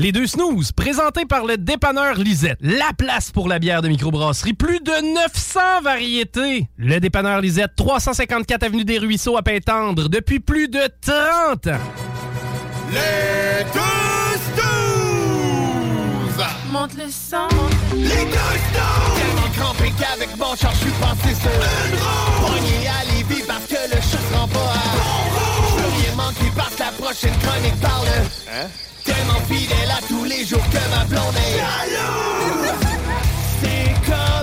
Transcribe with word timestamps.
Les 0.00 0.12
deux 0.12 0.28
snooze, 0.28 0.70
présentés 0.70 1.24
par 1.24 1.44
le 1.44 1.56
dépanneur 1.56 2.14
Lisette. 2.18 2.58
La 2.60 2.92
place 2.96 3.32
pour 3.32 3.48
la 3.48 3.58
bière 3.58 3.82
de 3.82 3.88
microbrasserie. 3.88 4.52
Plus 4.52 4.78
de 4.78 4.92
900 5.14 5.60
variétés. 5.82 6.68
Le 6.76 7.00
dépanneur 7.00 7.40
Lisette, 7.40 7.72
354 7.76 8.62
Avenue 8.62 8.84
des 8.84 8.98
Ruisseaux 8.98 9.36
à 9.36 9.42
Pintendre, 9.42 10.08
depuis 10.08 10.38
plus 10.38 10.68
de 10.68 10.78
30 11.00 11.66
ans. 11.66 11.80
Les 12.92 13.64
deux 13.74 14.38
snooze! 14.54 16.46
Monte 16.70 16.94
le 16.96 17.10
sang. 17.10 17.48
Les 17.96 18.02
deux 18.06 18.14
snooze! 18.14 19.18
Tellement 19.18 19.50
crampé 19.56 19.92
qu'avec 19.98 20.36
mon 20.38 20.54
char, 20.54 20.70
je 20.74 20.78
suis 20.78 20.92
passé 21.00 21.34
sur 21.34 21.50
Une 21.50 21.98
roue! 21.98 22.46
Pogné 22.46 22.86
à 22.86 23.04
Lévis 23.16 23.42
parce 23.48 23.64
que 23.66 23.74
le 23.74 23.96
chat 24.00 24.22
se 24.30 24.34
rend 24.38 24.46
pas 24.46 24.60
à 24.60 24.60
Bon 24.94 25.00
Je 25.66 25.72
roue! 25.72 25.76
peux 25.76 25.90
rien 26.02 26.14
manquer 26.16 26.52
parce 26.56 26.74
que 26.76 26.82
la 26.82 26.92
prochaine 26.92 27.34
chronique 27.42 27.80
parle 27.80 28.06
Hein? 28.54 28.68
Tellement 29.18 29.40
fidèle 29.50 29.90
à 29.90 30.00
tous 30.06 30.24
les 30.24 30.44
jours 30.44 30.62
que 30.70 30.96
ma 30.96 31.04
blonde 31.06 31.34
est 31.34 31.58
Jaloux! 31.58 32.68
C'est 33.60 33.94
comme 34.06 34.37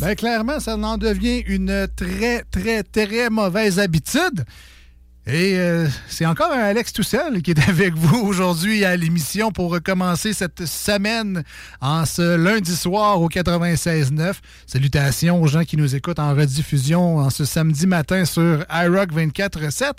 Ben, 0.00 0.14
clairement, 0.14 0.60
ça 0.60 0.76
en 0.76 0.96
devient 0.96 1.42
une 1.46 1.88
très, 1.96 2.44
très, 2.50 2.82
très 2.82 3.30
mauvaise 3.30 3.78
habitude. 3.78 4.44
Et 5.26 5.58
euh, 5.58 5.86
c'est 6.08 6.24
encore 6.24 6.50
un 6.52 6.60
Alex 6.60 6.90
tout 6.94 7.02
seul 7.02 7.42
qui 7.42 7.50
est 7.50 7.58
avec 7.68 7.94
vous 7.94 8.16
aujourd'hui 8.26 8.86
à 8.86 8.96
l'émission 8.96 9.52
pour 9.52 9.70
recommencer 9.70 10.32
cette 10.32 10.64
semaine 10.64 11.44
en 11.82 12.06
ce 12.06 12.36
lundi 12.36 12.74
soir 12.74 13.20
au 13.20 13.28
96.9. 13.28 14.36
Salutations 14.66 15.42
aux 15.42 15.46
gens 15.46 15.64
qui 15.64 15.76
nous 15.76 15.94
écoutent 15.94 16.18
en 16.18 16.34
rediffusion 16.34 17.18
en 17.18 17.28
ce 17.28 17.44
samedi 17.44 17.86
matin 17.86 18.24
sur 18.24 18.64
iRock 18.70 19.12
24.7. 19.12 19.92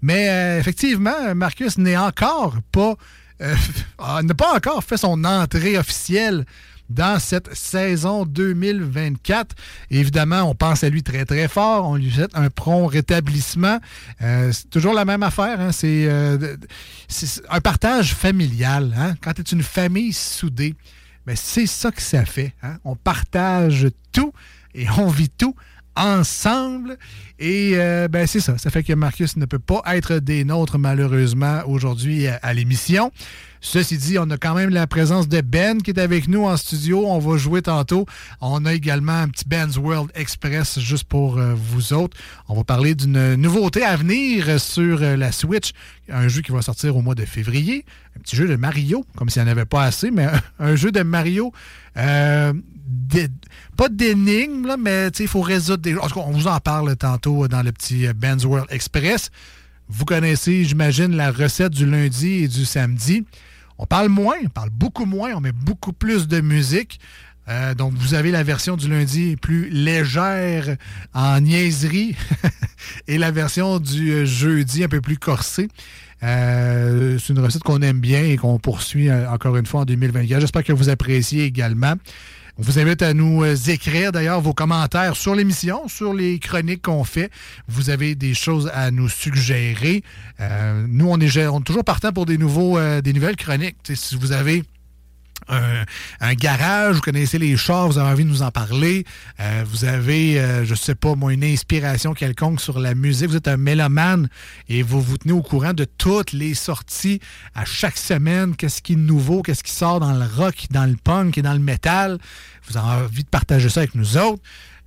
Mais 0.00 0.28
euh, 0.28 0.58
effectivement, 0.58 1.32
Marcus 1.36 1.78
n'est 1.78 1.96
encore 1.96 2.56
pas... 2.72 2.94
euh, 3.40 3.54
n'a 4.22 4.34
pas 4.34 4.56
encore 4.56 4.82
fait 4.82 4.96
son 4.96 5.22
entrée 5.24 5.78
officielle 5.78 6.44
dans 6.92 7.18
cette 7.18 7.54
saison 7.54 8.24
2024. 8.26 9.54
Évidemment, 9.90 10.42
on 10.42 10.54
pense 10.54 10.84
à 10.84 10.88
lui 10.88 11.02
très, 11.02 11.24
très 11.24 11.48
fort. 11.48 11.88
On 11.88 11.96
lui 11.96 12.10
souhaite 12.10 12.30
un 12.34 12.50
prompt 12.50 12.86
rétablissement. 12.86 13.78
Euh, 14.22 14.52
c'est 14.52 14.70
toujours 14.70 14.94
la 14.94 15.04
même 15.04 15.22
affaire. 15.22 15.60
hein. 15.60 15.72
C'est 15.72 16.06
euh, 16.08 16.56
c'est 17.08 17.42
un 17.50 17.60
partage 17.60 18.14
familial. 18.14 18.94
hein. 18.96 19.14
Quand 19.22 19.32
tu 19.32 19.42
es 19.42 19.44
une 19.44 19.62
famille 19.62 20.12
soudée, 20.12 20.74
ben, 21.26 21.36
c'est 21.36 21.66
ça 21.66 21.90
que 21.90 22.02
ça 22.02 22.24
fait. 22.24 22.54
hein. 22.62 22.76
On 22.84 22.96
partage 22.96 23.88
tout 24.12 24.32
et 24.74 24.86
on 24.98 25.08
vit 25.08 25.28
tout 25.30 25.54
ensemble. 25.96 26.96
Et 27.38 27.72
euh, 27.74 28.08
ben, 28.08 28.26
c'est 28.26 28.40
ça. 28.40 28.56
Ça 28.58 28.70
fait 28.70 28.82
que 28.82 28.92
Marcus 28.92 29.36
ne 29.36 29.46
peut 29.46 29.58
pas 29.58 29.82
être 29.86 30.18
des 30.18 30.44
nôtres, 30.44 30.78
malheureusement, 30.78 31.60
aujourd'hui 31.66 32.26
à, 32.28 32.36
à 32.42 32.52
l'émission. 32.54 33.10
Ceci 33.64 33.96
dit, 33.96 34.18
on 34.18 34.28
a 34.30 34.36
quand 34.38 34.54
même 34.54 34.70
la 34.70 34.88
présence 34.88 35.28
de 35.28 35.40
Ben 35.40 35.80
qui 35.82 35.90
est 35.92 36.00
avec 36.00 36.26
nous 36.26 36.44
en 36.44 36.56
studio. 36.56 37.04
On 37.06 37.20
va 37.20 37.36
jouer 37.36 37.62
tantôt. 37.62 38.06
On 38.40 38.64
a 38.64 38.74
également 38.74 39.12
un 39.12 39.28
petit 39.28 39.44
Ben's 39.46 39.76
World 39.76 40.10
Express 40.16 40.80
juste 40.80 41.04
pour 41.04 41.38
euh, 41.38 41.54
vous 41.54 41.92
autres. 41.92 42.16
On 42.48 42.56
va 42.56 42.64
parler 42.64 42.96
d'une 42.96 43.36
nouveauté 43.36 43.84
à 43.84 43.94
venir 43.94 44.60
sur 44.60 45.00
euh, 45.02 45.16
la 45.16 45.30
Switch. 45.30 45.70
Un 46.08 46.26
jeu 46.26 46.42
qui 46.42 46.50
va 46.50 46.60
sortir 46.60 46.96
au 46.96 47.02
mois 47.02 47.14
de 47.14 47.24
février. 47.24 47.84
Un 48.16 48.20
petit 48.20 48.34
jeu 48.34 48.48
de 48.48 48.56
Mario, 48.56 49.04
comme 49.16 49.28
s'il 49.30 49.42
n'y 49.42 49.48
en 49.48 49.52
avait 49.52 49.64
pas 49.64 49.84
assez, 49.84 50.10
mais 50.10 50.26
un 50.58 50.74
jeu 50.74 50.90
de 50.90 51.02
Mario. 51.02 51.52
euh, 51.96 52.52
pas 53.76 53.88
d'énigmes, 53.88 54.66
là, 54.66 54.76
mais 54.76 55.08
il 55.08 55.28
faut 55.28 55.40
résoudre 55.40 55.82
des. 55.82 55.96
En 55.96 56.06
tout 56.08 56.14
cas, 56.14 56.26
on 56.26 56.32
vous 56.32 56.46
en 56.46 56.58
parle 56.60 56.96
tantôt 56.96 57.48
dans 57.48 57.62
le 57.62 57.72
petit 57.72 58.06
euh, 58.06 58.12
Ben's 58.14 58.44
World 58.44 58.66
Express. 58.70 59.30
Vous 59.88 60.04
connaissez, 60.04 60.64
j'imagine, 60.64 61.16
la 61.16 61.30
recette 61.30 61.72
du 61.72 61.86
lundi 61.86 62.44
et 62.44 62.48
du 62.48 62.64
samedi. 62.64 63.24
On 63.78 63.86
parle 63.86 64.08
moins, 64.08 64.36
on 64.44 64.48
parle 64.48 64.70
beaucoup 64.70 65.06
moins, 65.06 65.32
on 65.34 65.40
met 65.40 65.52
beaucoup 65.52 65.92
plus 65.92 66.28
de 66.28 66.40
musique. 66.40 67.00
Euh, 67.48 67.74
donc, 67.74 67.92
vous 67.94 68.14
avez 68.14 68.30
la 68.30 68.44
version 68.44 68.76
du 68.76 68.88
lundi 68.88 69.36
plus 69.36 69.68
légère 69.68 70.76
en 71.12 71.40
niaiserie 71.40 72.14
et 73.08 73.18
la 73.18 73.32
version 73.32 73.80
du 73.80 74.12
euh, 74.12 74.24
jeudi 74.24 74.84
un 74.84 74.88
peu 74.88 75.00
plus 75.00 75.18
corsée. 75.18 75.68
Euh, 76.22 77.18
c'est 77.18 77.32
une 77.32 77.40
recette 77.40 77.62
qu'on 77.62 77.82
aime 77.82 77.98
bien 77.98 78.22
et 78.22 78.36
qu'on 78.36 78.58
poursuit 78.58 79.08
euh, 79.08 79.28
encore 79.28 79.56
une 79.56 79.66
fois 79.66 79.80
en 79.80 79.84
2024. 79.84 80.40
J'espère 80.40 80.62
que 80.62 80.72
vous 80.72 80.88
appréciez 80.88 81.44
également. 81.44 81.94
On 82.58 82.62
vous 82.62 82.78
invite 82.78 83.00
à 83.00 83.14
nous 83.14 83.42
euh, 83.42 83.56
écrire 83.68 84.12
d'ailleurs 84.12 84.42
vos 84.42 84.52
commentaires 84.52 85.16
sur 85.16 85.34
l'émission, 85.34 85.88
sur 85.88 86.12
les 86.12 86.38
chroniques 86.38 86.82
qu'on 86.82 87.02
fait. 87.02 87.30
Vous 87.66 87.88
avez 87.88 88.14
des 88.14 88.34
choses 88.34 88.70
à 88.74 88.90
nous 88.90 89.08
suggérer. 89.08 90.02
Euh, 90.38 90.84
nous, 90.86 91.08
on 91.08 91.18
est, 91.18 91.64
toujours 91.64 91.84
partant 91.84 92.12
pour 92.12 92.26
des, 92.26 92.36
nouveaux, 92.36 92.76
euh, 92.76 93.00
des 93.00 93.14
nouvelles 93.14 93.36
chroniques. 93.36 93.76
Si 93.94 94.16
vous 94.16 94.32
avez 94.32 94.64
un, 95.48 96.34
garage, 96.34 96.96
vous 96.96 97.00
connaissez 97.00 97.38
les 97.38 97.56
chars, 97.56 97.88
vous 97.88 97.98
avez 97.98 98.10
envie 98.10 98.24
de 98.24 98.30
nous 98.30 98.42
en 98.42 98.50
parler, 98.50 99.04
euh, 99.40 99.64
vous 99.66 99.84
avez, 99.84 100.40
euh, 100.40 100.64
je 100.64 100.74
sais 100.74 100.94
pas, 100.94 101.14
moi, 101.14 101.32
une 101.32 101.44
inspiration 101.44 102.14
quelconque 102.14 102.60
sur 102.60 102.78
la 102.78 102.94
musique, 102.94 103.28
vous 103.28 103.36
êtes 103.36 103.48
un 103.48 103.56
mélomane 103.56 104.28
et 104.68 104.82
vous 104.82 105.00
vous 105.00 105.18
tenez 105.18 105.32
au 105.32 105.42
courant 105.42 105.72
de 105.72 105.84
toutes 105.84 106.32
les 106.32 106.54
sorties 106.54 107.20
à 107.54 107.64
chaque 107.64 107.98
semaine, 107.98 108.56
qu'est-ce 108.56 108.82
qui 108.82 108.94
est 108.94 108.96
nouveau, 108.96 109.42
qu'est-ce 109.42 109.62
qui 109.62 109.72
sort 109.72 110.00
dans 110.00 110.12
le 110.12 110.24
rock, 110.36 110.66
dans 110.70 110.86
le 110.86 110.96
punk 111.02 111.38
et 111.38 111.42
dans 111.42 111.54
le 111.54 111.58
métal? 111.58 112.18
Vous 112.68 112.76
avez 112.76 113.04
envie 113.04 113.24
de 113.24 113.28
partager 113.28 113.68
ça 113.68 113.80
avec 113.80 113.94
nous 113.94 114.16
autres. 114.16 114.42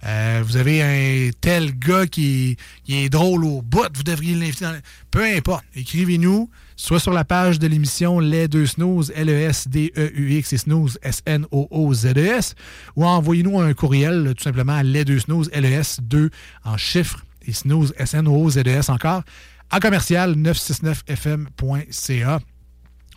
Euh, 0.05 0.43
vous 0.45 0.57
avez 0.57 0.83
un 0.83 1.31
tel 1.41 1.77
gars 1.77 2.05
qui, 2.05 2.57
est 2.87 3.09
drôle 3.09 3.43
au 3.43 3.63
bout, 3.63 3.87
vous 3.93 4.03
devriez 4.03 4.35
l'inviter 4.35 4.65
dans... 4.65 4.77
Peu 5.09 5.23
importe, 5.23 5.65
écrivez-nous, 5.75 6.47
soit 6.75 6.99
sur 6.99 7.13
la 7.13 7.25
page 7.25 7.57
de 7.57 7.65
l'émission 7.67 8.19
Les 8.19 8.47
Deux 8.47 8.67
Snooze, 8.67 9.11
L-E-S-D-E-U-X 9.15 10.53
et 10.53 10.57
Snooze, 10.57 10.99
S-N-O-O-Z-E-S, 11.01 12.53
ou 12.95 13.03
envoyez-nous 13.05 13.59
un 13.59 13.73
courriel 13.73 14.35
tout 14.37 14.43
simplement 14.43 14.79
Les 14.83 15.03
Deux 15.05 15.17
Snooze, 15.19 15.49
L-E-S-2 15.51 16.29
en 16.65 16.77
chiffres 16.77 17.25
et 17.47 17.53
Snooze, 17.53 17.95
S-N-O-O-Z-E-S 17.97 18.89
encore, 18.89 19.23
à 19.71 19.79
commercial 19.79 20.35
969fm.ca. 20.35 22.39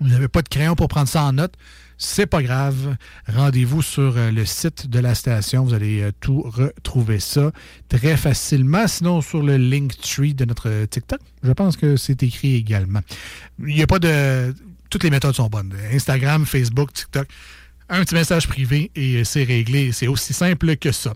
Vous 0.00 0.08
n'avez 0.08 0.29
pas 0.29 0.43
de 0.43 0.49
crayon 0.49 0.75
pour 0.75 0.88
prendre 0.88 1.08
ça 1.08 1.25
en 1.25 1.32
note. 1.32 1.55
C'est 2.00 2.27
pas 2.27 2.43
grave. 2.45 2.97
Rendez-vous 3.27 3.83
sur 3.83 4.17
euh, 4.17 4.31
le 4.31 4.45
site 4.47 4.89
de 4.89 5.00
la 5.00 5.17
station. 5.17 5.65
Vous 5.65 5.75
allez 5.75 6.03
euh, 6.03 6.12
tout 6.21 6.43
retrouver 6.43 7.19
ça 7.19 7.50
très 7.89 8.17
facilement. 8.17 8.87
Sinon, 8.87 9.21
sur 9.21 9.43
le 9.43 9.56
Linktree 9.56 10.33
de 10.33 10.45
notre 10.45 10.85
TikTok, 10.85 11.19
je 11.43 11.50
pense 11.50 11.77
que 11.77 11.97
c'est 11.97 12.23
écrit 12.23 12.55
également. 12.55 13.00
Il 13.59 13.75
n'y 13.75 13.83
a 13.83 13.89
pas 13.89 13.99
de. 13.99 14.55
Toutes 14.91 15.03
les 15.03 15.11
méthodes 15.11 15.35
sont 15.35 15.49
bonnes. 15.49 15.75
Instagram, 15.93 16.47
Facebook, 16.47 16.93
TikTok. 16.93 17.27
Un 17.89 18.05
petit 18.05 18.15
message 18.15 18.47
privé 18.47 18.93
et 18.94 19.25
c'est 19.25 19.43
réglé. 19.43 19.91
C'est 19.91 20.06
aussi 20.06 20.33
simple 20.33 20.77
que 20.77 20.93
ça. 20.93 21.15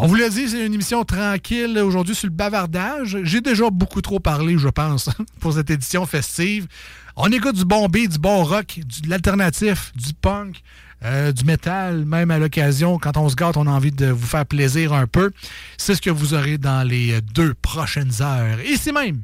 On 0.00 0.06
vous 0.06 0.14
l'a 0.14 0.28
dit, 0.28 0.48
c'est 0.48 0.64
une 0.64 0.74
émission 0.74 1.04
tranquille 1.04 1.76
aujourd'hui 1.76 2.14
sur 2.14 2.28
le 2.28 2.32
bavardage. 2.32 3.18
J'ai 3.24 3.40
déjà 3.40 3.68
beaucoup 3.68 4.00
trop 4.00 4.20
parlé, 4.20 4.56
je 4.56 4.68
pense, 4.68 5.10
pour 5.40 5.54
cette 5.54 5.70
édition 5.70 6.06
festive. 6.06 6.68
On 7.16 7.26
écoute 7.32 7.56
du 7.56 7.64
bon 7.64 7.88
beat, 7.88 8.12
du 8.12 8.18
bon 8.20 8.44
rock, 8.44 8.78
de 9.02 9.10
l'alternatif, 9.10 9.92
du 9.96 10.14
punk, 10.14 10.62
euh, 11.04 11.32
du 11.32 11.44
métal, 11.44 12.04
même 12.04 12.30
à 12.30 12.38
l'occasion. 12.38 12.96
Quand 13.00 13.16
on 13.16 13.28
se 13.28 13.34
gâte, 13.34 13.56
on 13.56 13.66
a 13.66 13.70
envie 13.70 13.90
de 13.90 14.06
vous 14.06 14.24
faire 14.24 14.46
plaisir 14.46 14.92
un 14.92 15.08
peu. 15.08 15.32
C'est 15.78 15.96
ce 15.96 16.00
que 16.00 16.10
vous 16.10 16.32
aurez 16.32 16.58
dans 16.58 16.86
les 16.86 17.20
deux 17.20 17.54
prochaines 17.54 18.22
heures. 18.22 18.60
Ici 18.60 18.92
même, 18.92 19.22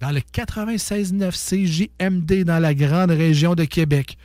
dans 0.00 0.12
le 0.12 0.20
96.9 0.20 1.90
CJMD 2.00 2.44
dans 2.44 2.58
la 2.58 2.72
grande 2.72 3.10
région 3.10 3.54
de 3.54 3.64
Québec. 3.64 4.16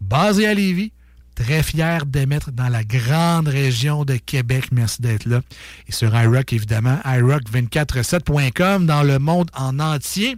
Basé 0.00 0.46
à 0.46 0.54
Lévis, 0.54 0.92
très 1.40 1.62
fier 1.62 2.04
d'émettre 2.04 2.52
dans 2.52 2.68
la 2.68 2.84
grande 2.84 3.48
région 3.48 4.04
de 4.04 4.16
Québec. 4.16 4.66
Merci 4.72 5.00
d'être 5.00 5.24
là. 5.24 5.40
Et 5.88 5.92
sur 5.92 6.14
iRock, 6.14 6.52
évidemment, 6.52 6.98
iRock247.com 7.04 8.84
dans 8.84 9.02
le 9.02 9.18
monde 9.18 9.50
en 9.54 9.80
entier. 9.80 10.36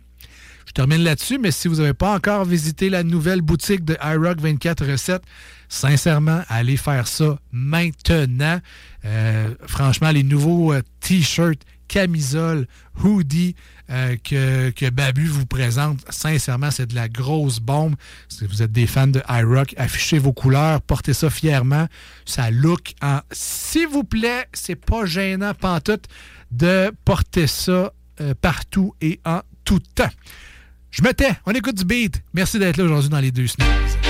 Je 0.65 0.73
termine 0.73 1.03
là-dessus, 1.03 1.39
mais 1.39 1.51
si 1.51 1.67
vous 1.67 1.77
n'avez 1.77 1.93
pas 1.93 2.15
encore 2.15 2.45
visité 2.45 2.89
la 2.89 3.03
nouvelle 3.03 3.43
boutique 3.43 3.85
de 3.85 3.97
iRock 4.01 4.41
24 4.41 4.87
recettes, 4.87 5.25
sincèrement, 5.69 6.43
allez 6.49 6.77
faire 6.77 7.09
ça 7.09 7.37
maintenant. 7.51 8.61
Euh, 9.05 9.55
franchement, 9.67 10.13
les 10.13 10.23
nouveaux 10.23 10.73
euh, 10.73 10.83
t-shirts, 11.01 11.63
camisoles, 11.89 12.69
hoodies 13.03 13.57
euh, 13.93 14.17
que, 14.25 14.91
Babu 14.91 15.27
vous 15.27 15.47
présente, 15.47 16.01
sincèrement, 16.11 16.71
c'est 16.71 16.87
de 16.87 16.95
la 16.95 17.09
grosse 17.09 17.61
bombe. 17.61 17.95
Si 18.29 18.47
vous 18.47 18.63
êtes 18.63 18.73
des 18.73 18.87
fans 18.87 19.07
de 19.07 19.23
iRock, 19.29 19.75
affichez 19.77 20.19
vos 20.19 20.33
couleurs, 20.33 20.81
portez 20.81 21.13
ça 21.13 21.29
fièrement. 21.29 21.87
Ça 22.25 22.51
look 22.51 22.95
en... 23.03 23.21
S'il 23.31 23.89
vous 23.89 24.05
plaît, 24.05 24.47
c'est 24.53 24.77
pas 24.77 25.05
gênant, 25.05 25.53
pantoute, 25.55 26.07
de 26.51 26.93
porter 27.05 27.47
ça 27.47 27.93
euh, 28.21 28.35
partout 28.41 28.95
et 29.01 29.21
en 29.25 29.41
tout 29.65 29.81
temps. 29.95 30.11
Je 30.91 31.03
me 31.03 31.13
tais, 31.13 31.33
on 31.47 31.53
écoute 31.53 31.77
du 31.77 31.85
beat. 31.85 32.23
Merci 32.35 32.59
d'être 32.59 32.77
là 32.77 32.85
aujourd'hui 32.85 33.11
dans 33.11 33.21
les 33.21 33.31
deux 33.31 33.47
snooze. 33.47 34.02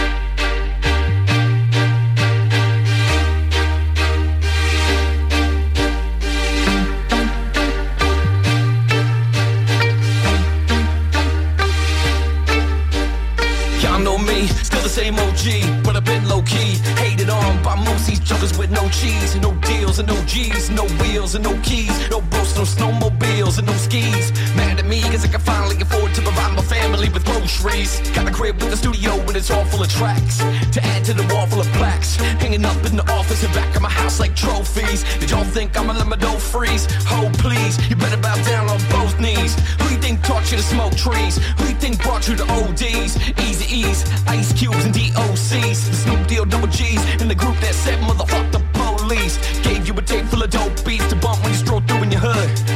Still 14.82 15.04
the 15.06 15.14
same 15.14 15.18
OG, 15.18 15.84
but 15.84 15.96
I've 15.96 16.04
been 16.04 16.28
low 16.28 16.42
key. 16.42 16.76
Hated 16.96 17.30
on 17.30 17.62
by 17.62 17.74
most 17.74 18.06
these 18.06 18.20
jokers 18.20 18.56
with 18.58 18.70
no 18.70 18.88
cheese, 18.88 19.36
no 19.36 19.52
deals 19.62 19.98
and 19.98 20.08
no 20.08 20.16
G's, 20.24 20.70
no 20.70 20.84
wheels 21.00 21.34
and 21.34 21.44
no 21.44 21.54
keys, 21.62 21.92
no 22.10 22.20
boats, 22.20 22.56
no 22.56 22.62
snowmobiles 22.62 23.58
and 23.58 23.66
no 23.66 23.74
skis. 23.74 24.32
Mad 24.56 24.78
at 24.78 24.86
me 24.86 25.02
cause 25.02 25.24
I 25.24 25.28
can 25.28 25.40
finally 25.40 25.76
afford 25.80 26.14
to 26.14 26.22
provide 26.22 26.54
my 26.56 26.62
family 26.62 27.08
with 27.10 27.24
groceries. 27.24 28.00
Got 28.10 28.28
a 28.28 28.32
crib 28.32 28.56
with 28.62 28.72
a 28.72 28.76
studio 28.76 29.12
and 29.12 29.36
it's 29.36 29.50
all 29.50 29.64
full 29.64 29.82
of 29.82 29.90
tracks. 29.90 30.38
To 30.72 30.84
add 30.84 31.04
to 31.04 31.14
the 31.14 31.26
wall 31.34 31.46
full 31.46 31.60
of 31.60 31.68
plaques, 31.78 32.16
hanging 32.42 32.64
up 32.64 32.76
in 32.86 32.96
the 32.96 33.06
office 33.12 33.44
and 33.44 33.52
back 33.54 33.74
of 33.76 33.82
my 33.82 33.90
house 33.90 34.20
like 34.20 34.34
trophies. 34.34 35.04
Did 35.20 35.30
y'all 35.30 35.44
think 35.44 35.78
I'ma 35.78 35.92
let 35.92 36.06
my 36.06 36.16
dough 36.16 36.38
freeze? 36.38 36.86
Oh 37.10 37.30
please, 37.38 37.78
you 37.88 37.96
better 37.96 38.20
bow 38.20 38.36
down 38.44 38.68
on 38.68 38.80
both 38.90 39.18
knees. 39.20 39.54
Who 39.80 39.94
you 39.94 40.00
think 40.00 40.22
taught 40.22 40.50
you 40.50 40.56
to 40.56 40.62
smoke 40.62 40.96
trees? 40.96 41.36
Who 41.58 41.68
you 41.68 41.74
think 41.74 42.02
brought 42.02 42.28
you 42.28 42.36
to 42.36 42.44
ODs? 42.44 43.16
Easy 43.46 43.66
E's, 43.72 44.04
Ice 44.26 44.52
Cubes 44.72 44.84
and 44.84 44.94
DOCs. 44.94 45.94
Snoop 45.94 46.26
Deal 46.26 46.44
double 46.44 46.68
G's 46.68 47.02
in 47.20 47.28
the 47.28 47.34
group 47.34 47.56
that 47.60 47.74
said 47.74 47.98
motherfuck 48.00 48.50
the 48.52 48.62
police. 48.72 49.36
Gave 49.60 49.86
you 49.86 49.94
a 49.94 50.02
tape 50.02 50.26
full 50.26 50.42
of 50.42 50.50
dope 50.50 50.84
beats 50.84 51.06
to 51.08 51.16
bump 51.16 51.42
when 51.42 51.52
you 51.52 51.58
stroll 51.58 51.80
through 51.80 52.02
in 52.04 52.10
your 52.10 52.20
hood. 52.20 52.71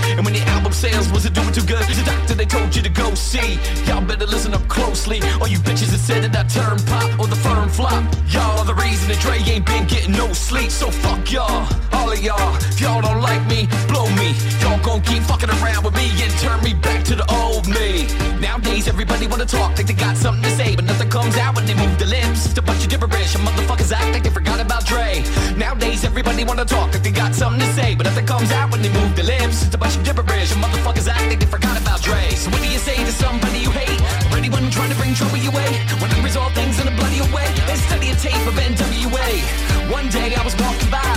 Sales 0.76 1.08
wasn't 1.10 1.34
doing 1.34 1.52
too 1.52 1.64
good, 1.64 1.80
the 1.88 2.04
doctor 2.04 2.34
they 2.34 2.44
told 2.44 2.76
you 2.76 2.82
to 2.82 2.90
go 2.90 3.14
see. 3.14 3.58
Y'all 3.86 4.04
better 4.04 4.26
listen 4.26 4.52
up 4.52 4.66
closely. 4.68 5.22
All 5.40 5.48
you 5.48 5.58
bitches 5.58 5.88
that 5.88 6.02
said 6.04 6.20
that 6.24 6.36
I 6.36 6.44
turn 6.44 6.76
pop 6.84 7.18
or 7.18 7.26
the 7.26 7.40
firm 7.46 7.68
flop. 7.70 8.04
Y'all 8.28 8.58
are 8.60 8.64
the 8.66 8.74
reason 8.74 9.08
that 9.08 9.18
Dre 9.24 9.38
ain't 9.38 9.64
been 9.64 9.86
getting 9.86 10.12
no 10.12 10.32
sleep. 10.34 10.70
So 10.70 10.90
fuck 10.90 11.32
y'all, 11.32 11.64
all 11.96 12.12
of 12.12 12.20
y'all. 12.20 12.54
If 12.68 12.80
y'all 12.80 13.00
don't 13.00 13.22
like 13.22 13.40
me, 13.48 13.68
blow 13.88 14.04
me. 14.20 14.36
Y'all 14.60 14.78
gon' 14.84 15.00
keep 15.00 15.22
fucking 15.22 15.48
around 15.48 15.82
with 15.82 15.96
me 15.96 16.12
and 16.20 16.32
turn 16.44 16.60
me 16.62 16.74
back 16.74 17.02
to 17.08 17.14
the 17.16 17.26
old 17.32 17.66
me. 17.68 18.04
Nowadays 18.38 18.86
everybody 18.86 19.26
wanna 19.26 19.46
talk 19.46 19.78
like 19.78 19.86
they 19.86 19.96
got 19.96 20.16
something 20.16 20.44
to 20.44 20.52
say, 20.60 20.76
but 20.76 20.84
nothing 20.84 21.08
comes 21.08 21.38
out 21.38 21.56
when 21.56 21.64
they 21.64 21.74
move 21.74 21.96
their 21.98 22.08
lips. 22.08 22.52
It's 22.52 22.58
a 22.58 22.62
bunch 22.62 22.84
of 22.84 22.90
gibberish. 22.90 23.34
And 23.34 23.42
motherfuckers 23.48 23.92
act 23.92 24.12
like 24.12 24.24
they 24.24 24.30
forgot 24.30 24.60
about 24.60 24.84
Dre. 24.84 25.24
Nowadays 25.56 26.04
everybody 26.04 26.44
wanna 26.44 26.66
talk 26.66 26.92
like 26.92 27.02
they 27.02 27.16
got 27.24 27.34
something 27.34 27.60
to 27.64 27.70
say, 27.72 27.94
but 27.94 28.04
nothing 28.04 28.26
comes 28.26 28.52
out 28.52 28.70
when 28.70 28.82
they 28.82 28.92
move 28.92 29.16
their 29.16 29.24
lips. 29.24 29.64
It's 29.64 29.74
a 29.74 29.78
bunch 29.78 29.96
of 29.96 30.04
gibberish. 30.04 30.65
Motherfuckers 30.66 31.08
act 31.08 31.28
like 31.30 31.38
they 31.38 31.46
forgot 31.46 31.80
about 31.80 32.02
Dre. 32.02 32.30
So 32.34 32.50
what 32.50 32.60
do 32.60 32.68
you 32.68 32.78
say 32.78 32.96
to 32.96 33.12
somebody 33.12 33.58
you 33.60 33.70
hate? 33.70 34.00
Or 34.32 34.36
anyone 34.36 34.68
trying 34.70 34.90
to 34.90 34.96
bring 34.96 35.14
trouble 35.14 35.38
your 35.38 35.52
way? 35.52 35.70
When 36.02 36.10
I 36.10 36.18
resolve 36.22 36.52
things 36.54 36.80
in 36.80 36.88
a 36.88 36.94
bloody 36.98 37.20
way, 37.32 37.46
and 37.70 37.78
study 37.78 38.10
a 38.10 38.16
tape 38.16 38.46
of 38.46 38.54
NWA. 38.54 39.28
One 39.92 40.08
day 40.08 40.34
I 40.34 40.42
was 40.44 40.54
walking 40.56 40.90
by 40.90 41.15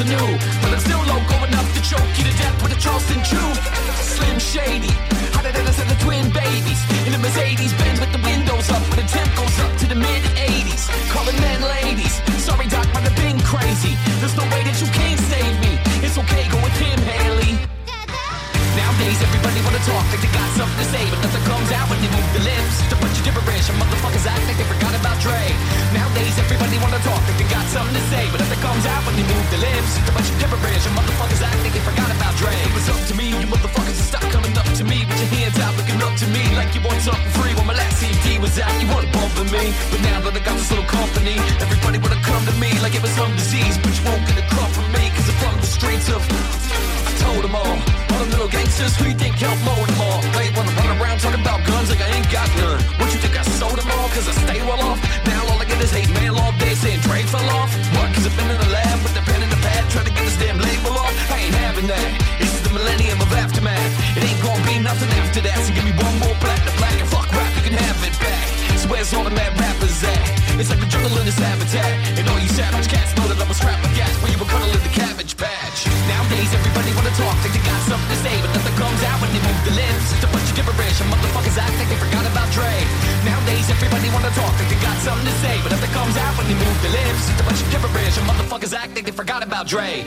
a 0.00 0.04
new. 0.04 0.28
But 0.60 0.76
I'm 0.76 0.80
still 0.80 1.00
loco 1.08 1.36
enough 1.48 1.68
to 1.72 1.80
choke 1.80 2.04
you 2.18 2.24
to 2.28 2.34
death 2.36 2.56
with 2.62 2.76
a 2.76 2.80
Charleston 2.80 3.22
chew. 3.24 3.48
Slim 3.96 4.38
Shady, 4.38 4.92
hotter 5.32 5.52
than 5.52 5.64
a 5.64 5.72
set 5.72 5.88
of 5.90 5.98
twin 6.00 6.28
babies. 6.32 6.80
In 7.06 7.14
a 7.14 7.18
Mercedes 7.18 7.72
Benz 7.80 8.00
with 8.00 8.12
the 8.12 8.20
windows 8.20 8.68
up, 8.68 8.82
but 8.90 9.00
the 9.00 9.08
temp 9.08 9.30
goes 9.36 9.56
up 9.60 9.72
to 9.80 9.86
the 9.88 9.94
mid 9.94 10.22
80s. 10.36 10.84
Calling 11.08 11.38
men 11.40 11.60
ladies. 11.62 12.20
Sorry, 12.36 12.66
Doc, 12.68 12.86
but 12.92 13.08
I've 13.08 13.16
been 13.16 13.40
crazy. 13.40 13.96
There's 14.20 14.36
no 14.36 14.44
way 14.52 14.60
that 14.68 14.75
wanna 19.76 19.92
talk 19.92 20.08
like 20.08 20.22
they 20.24 20.32
got 20.32 20.48
something 20.56 20.80
to 20.80 20.88
say, 20.88 21.04
but 21.12 21.20
nothing 21.20 21.44
comes 21.44 21.68
out 21.68 21.84
when 21.92 22.00
they 22.00 22.08
move 22.08 22.28
their 22.32 22.48
lips. 22.48 22.80
A 22.88 22.96
bunch 22.96 23.12
of 23.20 23.24
gibberish, 23.28 23.68
and 23.68 23.76
motherfuckers 23.76 24.24
act 24.24 24.40
like 24.48 24.56
they 24.56 24.64
forgot 24.64 24.96
about 24.96 25.20
Dre. 25.20 25.52
Nowadays, 25.92 26.32
everybody 26.40 26.80
wanna 26.80 26.96
talk 27.04 27.20
like 27.28 27.36
they 27.36 27.48
got 27.52 27.66
something 27.68 27.92
to 27.92 28.04
say, 28.08 28.24
but 28.32 28.40
nothing 28.40 28.60
comes 28.64 28.88
out 28.88 29.04
when 29.04 29.20
they 29.20 29.26
move 29.28 29.46
their 29.52 29.60
lips. 29.68 30.00
A 30.00 30.12
bunch 30.16 30.32
of 30.32 30.36
gibberish, 30.40 30.80
and 30.80 30.96
motherfuckers 30.96 31.42
act 31.44 31.60
like 31.60 31.74
they 31.76 31.84
forgot 31.84 32.08
about 32.08 32.32
Dre. 32.40 32.56
It 32.56 32.72
was 32.72 32.88
up 32.88 33.02
to 33.04 33.14
me, 33.20 33.36
you 33.36 33.46
motherfuckers 33.52 34.00
to 34.00 34.06
stop 34.16 34.24
coming 34.32 34.54
up 34.56 34.68
to 34.80 34.84
me 34.88 35.04
with 35.04 35.18
your 35.20 35.30
hands 35.36 35.58
out, 35.60 35.76
looking 35.76 36.00
up 36.00 36.14
to 36.24 36.26
me 36.32 36.44
like 36.56 36.72
you 36.72 36.80
want 36.80 37.00
something 37.04 37.32
free. 37.36 37.52
When 37.52 37.68
my 37.68 37.76
last 37.76 38.00
CD 38.00 38.40
was 38.40 38.56
out, 38.56 38.72
you 38.80 38.88
wanna 38.88 39.12
bump 39.12 39.36
with 39.36 39.52
me, 39.52 39.76
but 39.92 40.00
now 40.08 40.24
that 40.24 40.32
I 40.32 40.40
got 40.40 40.56
this 40.56 40.72
little 40.72 40.88
company, 40.88 41.36
everybody 41.60 42.00
wanna 42.00 42.22
come 42.24 42.40
to 42.48 42.54
me 42.56 42.72
like 42.80 42.96
it 42.96 43.04
was 43.04 43.12
some 43.12 43.32
disease, 43.36 43.76
but 43.76 43.92
you 43.92 44.02
won't 44.08 44.24
get 44.24 44.40
a 44.40 44.46
crumb 44.48 44.72
from 44.72 44.88
me, 44.96 45.04
cause 45.12 45.28
I'm 45.28 45.36
from 45.36 45.54
the 45.60 45.68
streets 45.68 46.08
of. 46.08 46.24
I 46.24 47.12
told 47.20 47.44
them 47.44 47.52
all. 47.52 47.95
Little 48.46 48.62
gangsters, 48.62 48.94
who 48.94 49.10
you 49.10 49.18
think 49.18 49.34
helped 49.42 49.58
mold 49.66 49.90
them 49.90 49.98
all? 50.06 50.22
They 50.38 50.46
wanna 50.54 50.70
run 50.78 50.90
around 51.02 51.18
talking 51.18 51.42
about 51.42 51.66
guns 51.66 51.90
like 51.90 51.98
I 51.98 52.14
ain't 52.14 52.30
got 52.30 52.46
none. 52.62 52.78
What 52.94 53.10
you 53.10 53.18
think 53.18 53.34
I 53.34 53.42
sold 53.42 53.74
them 53.74 53.90
all? 53.90 54.06
Cause 54.14 54.30
I 54.30 54.38
stay 54.46 54.62
well 54.62 54.78
off. 54.86 55.02
Now 55.26 55.42
all 55.50 55.58
I 55.58 55.66
get 55.66 55.82
is 55.82 55.90
hate 55.90 56.06
mail 56.14 56.38
all 56.38 56.54
day 56.54 56.78
saying 56.78 57.02
Dre 57.02 57.26
fell 57.26 57.42
off. 57.58 57.74
What? 57.98 58.06
Cause 58.14 58.22
I've 58.22 58.38
been 58.38 58.46
in 58.46 58.54
the 58.54 58.70
lab 58.70 59.02
with 59.02 59.18
the 59.18 59.24
pen 59.26 59.42
in 59.42 59.50
the 59.50 59.58
pad 59.66 59.82
trying 59.90 60.06
to 60.06 60.14
get 60.14 60.22
this 60.22 60.38
damn 60.38 60.62
label 60.62 60.94
off. 60.94 61.10
I 61.26 61.42
ain't 61.42 61.58
having 61.58 61.90
that. 61.90 62.06
This 62.38 62.54
is 62.54 62.62
the 62.62 62.70
millennium 62.70 63.18
of 63.18 63.34
aftermath. 63.34 63.92
It 64.14 64.22
ain't 64.22 64.38
gonna 64.38 64.62
be 64.62 64.78
nothing 64.78 65.10
after 65.18 65.42
that. 65.42 65.58
So 65.66 65.74
give 65.74 65.82
me 65.82 65.94
one 65.98 66.14
more 66.22 66.36
platinum 66.38 66.74
black 66.78 66.94
and 67.02 67.10
fuck 67.10 67.26
rap, 67.34 67.50
you 67.58 67.66
can 67.66 67.74
have 67.74 67.98
it 68.06 68.14
back. 68.22 68.46
So 68.78 68.86
where's 68.86 69.10
all 69.10 69.26
the 69.26 69.34
mad 69.34 69.58
rappers 69.58 70.06
at? 70.06 70.22
It's 70.54 70.70
like 70.70 70.78
the 70.78 70.86
jungle 70.86 71.18
in 71.18 71.26
its 71.26 71.34
habitat. 71.34 71.90
And 72.14 72.22
all 72.30 72.38
you 72.38 72.50
savage 72.54 72.86
cats 72.86 73.10
know 73.18 73.26
that 73.26 73.42
I'm 73.42 73.50
a 73.50 73.58
strap 73.58 73.82
of 73.82 73.90
gas 73.98 74.14
when 74.22 74.30
you 74.30 74.38
were 74.38 74.46
cuddling 74.46 74.86
the 74.86 74.94
cabbage. 74.94 75.35
Nowadays 76.06 76.50
everybody 76.54 76.90
wanna 76.94 77.10
talk 77.18 77.34
like 77.42 77.50
they 77.50 77.62
got 77.66 77.80
something 77.82 78.10
to 78.10 78.18
say, 78.22 78.34
but 78.38 78.50
nothing 78.54 78.76
comes 78.78 79.02
out 79.02 79.18
when 79.18 79.30
they 79.34 79.42
move 79.42 79.60
the 79.66 79.74
lips. 79.74 80.06
It's 80.14 80.22
a 80.22 80.30
bunch 80.30 80.46
of 80.50 80.54
gibberish, 80.54 80.98
and 81.02 81.10
motherfuckers 81.10 81.58
act 81.58 81.74
like 81.78 81.90
they 81.90 81.98
forgot 81.98 82.24
about 82.30 82.48
Dre. 82.54 82.74
Nowadays 83.26 83.66
everybody 83.70 84.08
wanna 84.14 84.30
talk 84.30 84.54
like 84.54 84.70
they 84.70 84.78
got 84.78 84.96
something 85.02 85.26
to 85.26 85.36
say, 85.42 85.58
but 85.62 85.74
nothing 85.74 85.90
comes 85.90 86.16
out 86.16 86.38
when 86.38 86.46
they 86.46 86.54
move 86.54 86.78
the 86.82 86.92
lips. 86.94 87.26
It's 87.30 87.40
a 87.40 87.44
bunch 87.44 87.60
of 87.60 87.68
gibberish, 87.74 88.14
and 88.18 88.26
motherfuckers 88.30 88.72
act 88.72 88.94
like 88.94 89.04
they 89.04 89.14
forgot 89.14 89.42
about 89.42 89.66
Dre. 89.66 90.06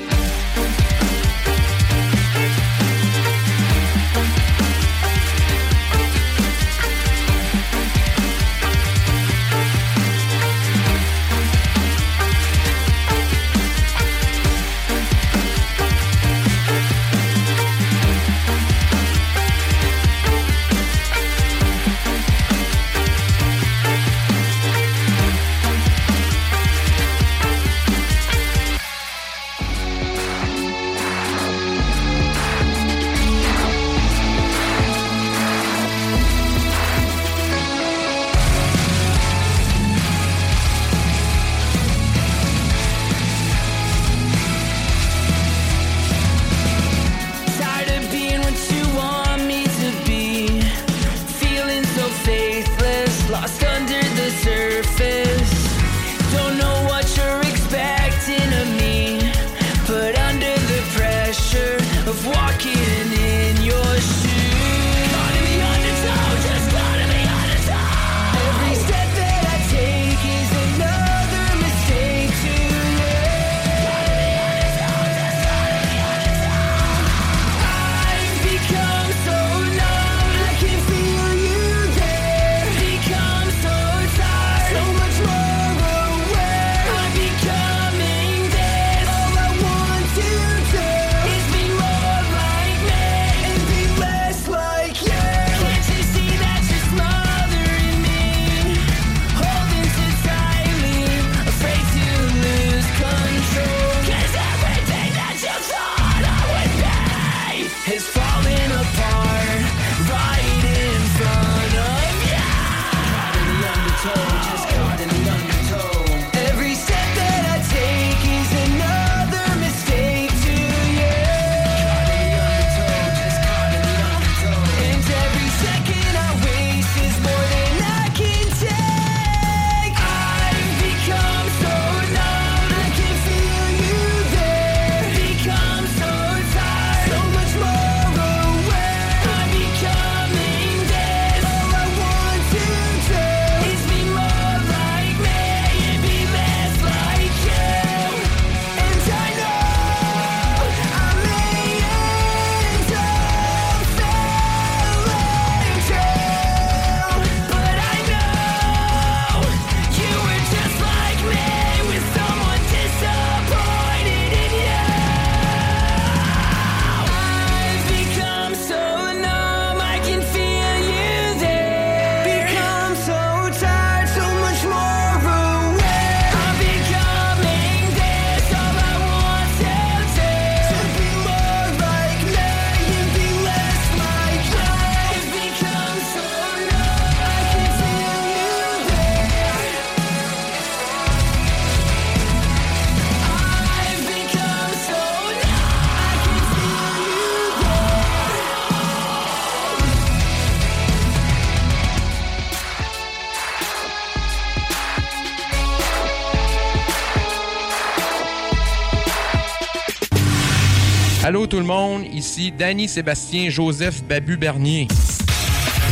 tout 211.49 211.57
le 211.57 211.63
monde, 211.63 212.03
ici 212.13 212.51
Danny 212.51 212.87
Sébastien 212.87 213.49
Joseph 213.49 214.03
Babu 214.03 214.37
Bernier. 214.37 214.87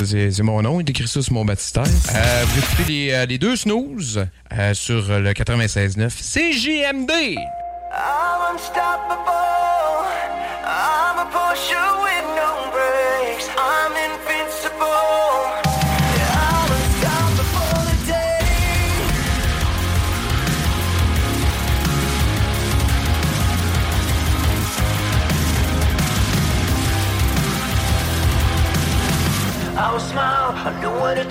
C'est 0.05 0.43
mon 0.43 0.61
nom, 0.61 0.79
il 0.79 0.87
écrit 0.87 1.07
ça 1.07 1.23
sur 1.23 1.33
mon 1.33 1.45
baptistère. 1.45 1.83
Euh, 1.83 2.43
vous 2.45 2.59
écoutez 2.59 2.83
les, 2.87 3.11
euh, 3.11 3.25
les 3.25 3.39
deux 3.39 3.55
snooze 3.55 4.27
euh, 4.53 4.73
sur 4.75 5.07
le 5.19 5.31
96.9 5.31 6.09
CGMD. 6.11 7.11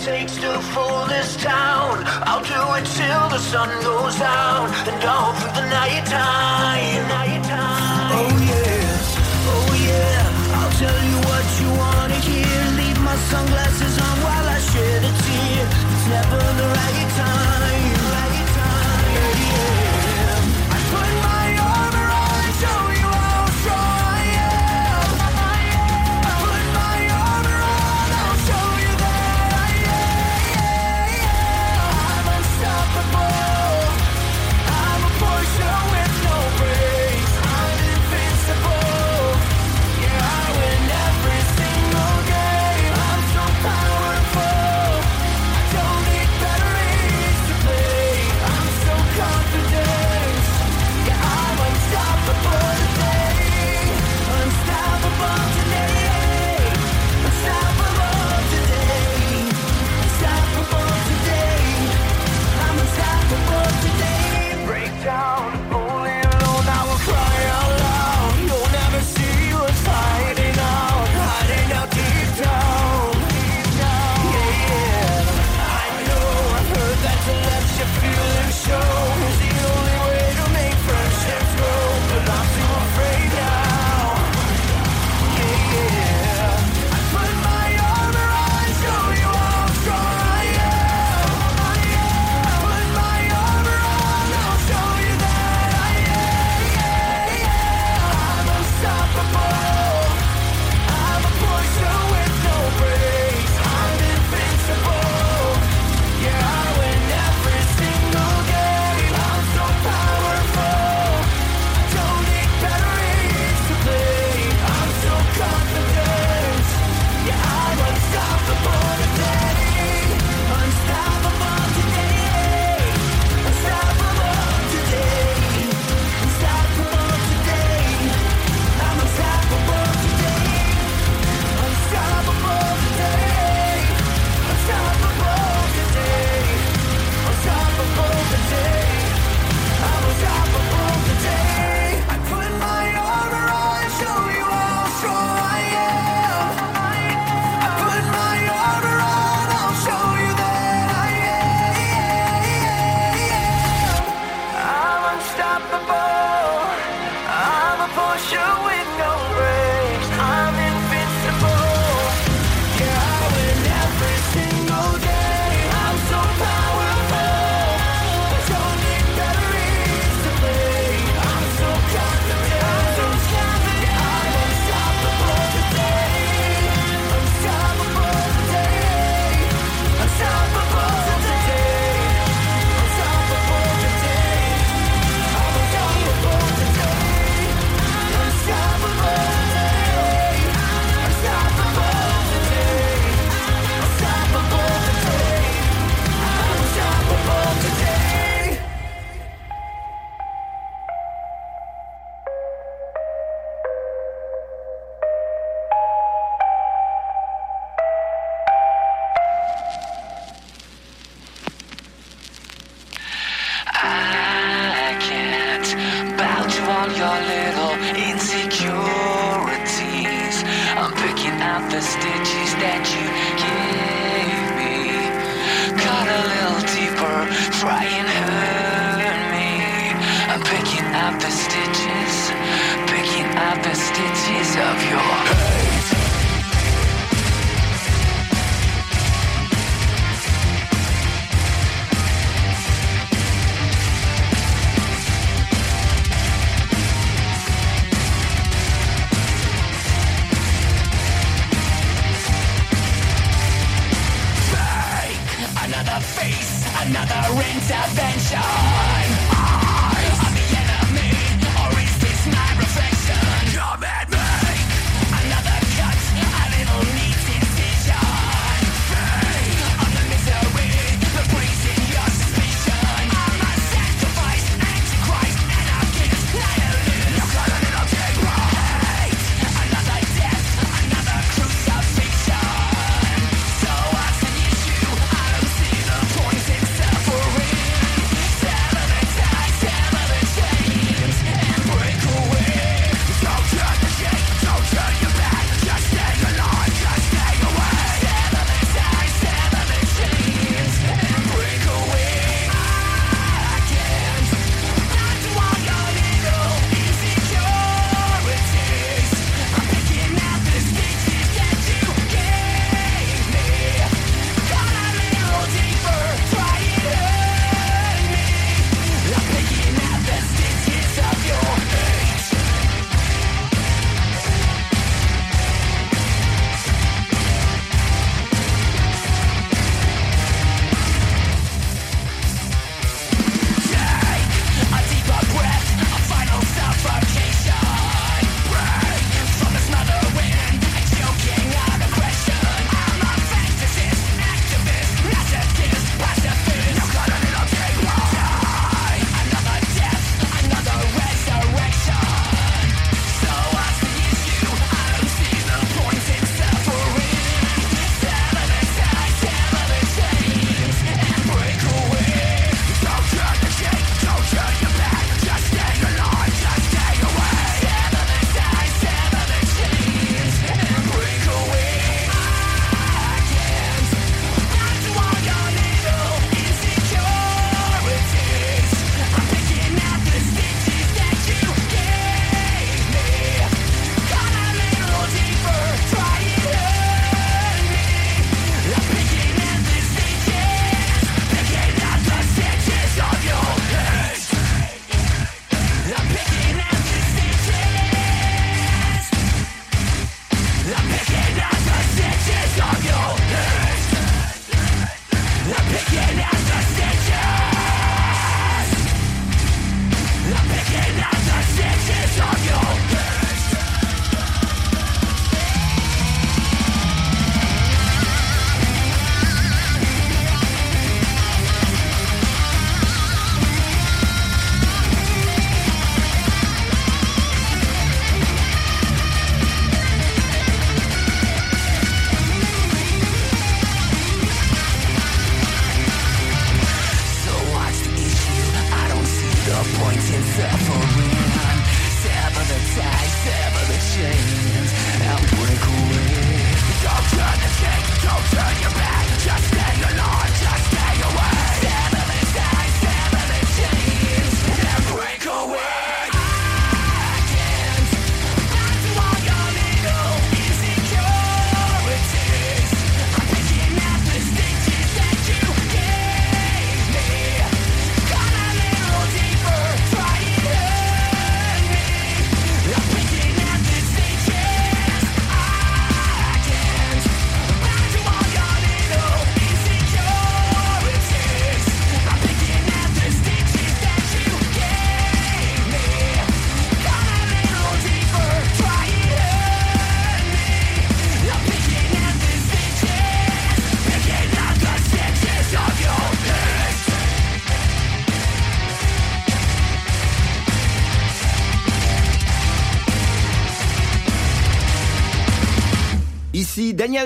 takes 0.07 0.37
to 0.37 0.53
fool 0.73 1.05
this 1.07 1.35
town. 1.35 2.05
I'll 2.29 2.41
do 2.41 2.63
it 2.79 2.87
till 2.95 3.29
the 3.29 3.41
sun 3.41 3.69
goes 3.83 4.17
down 4.17 4.73
and 4.87 5.05
all 5.05 5.33
through 5.33 5.61
the 5.61 5.69
night 5.69 6.07
time. 6.07 6.76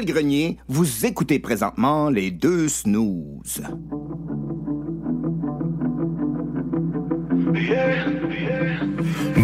Daniel 0.00 0.14
Grenier, 0.14 0.56
vous 0.66 1.04
écoutez 1.04 1.38
présentement 1.38 2.08
les 2.08 2.30
deux 2.30 2.68
snooze. 2.68 3.60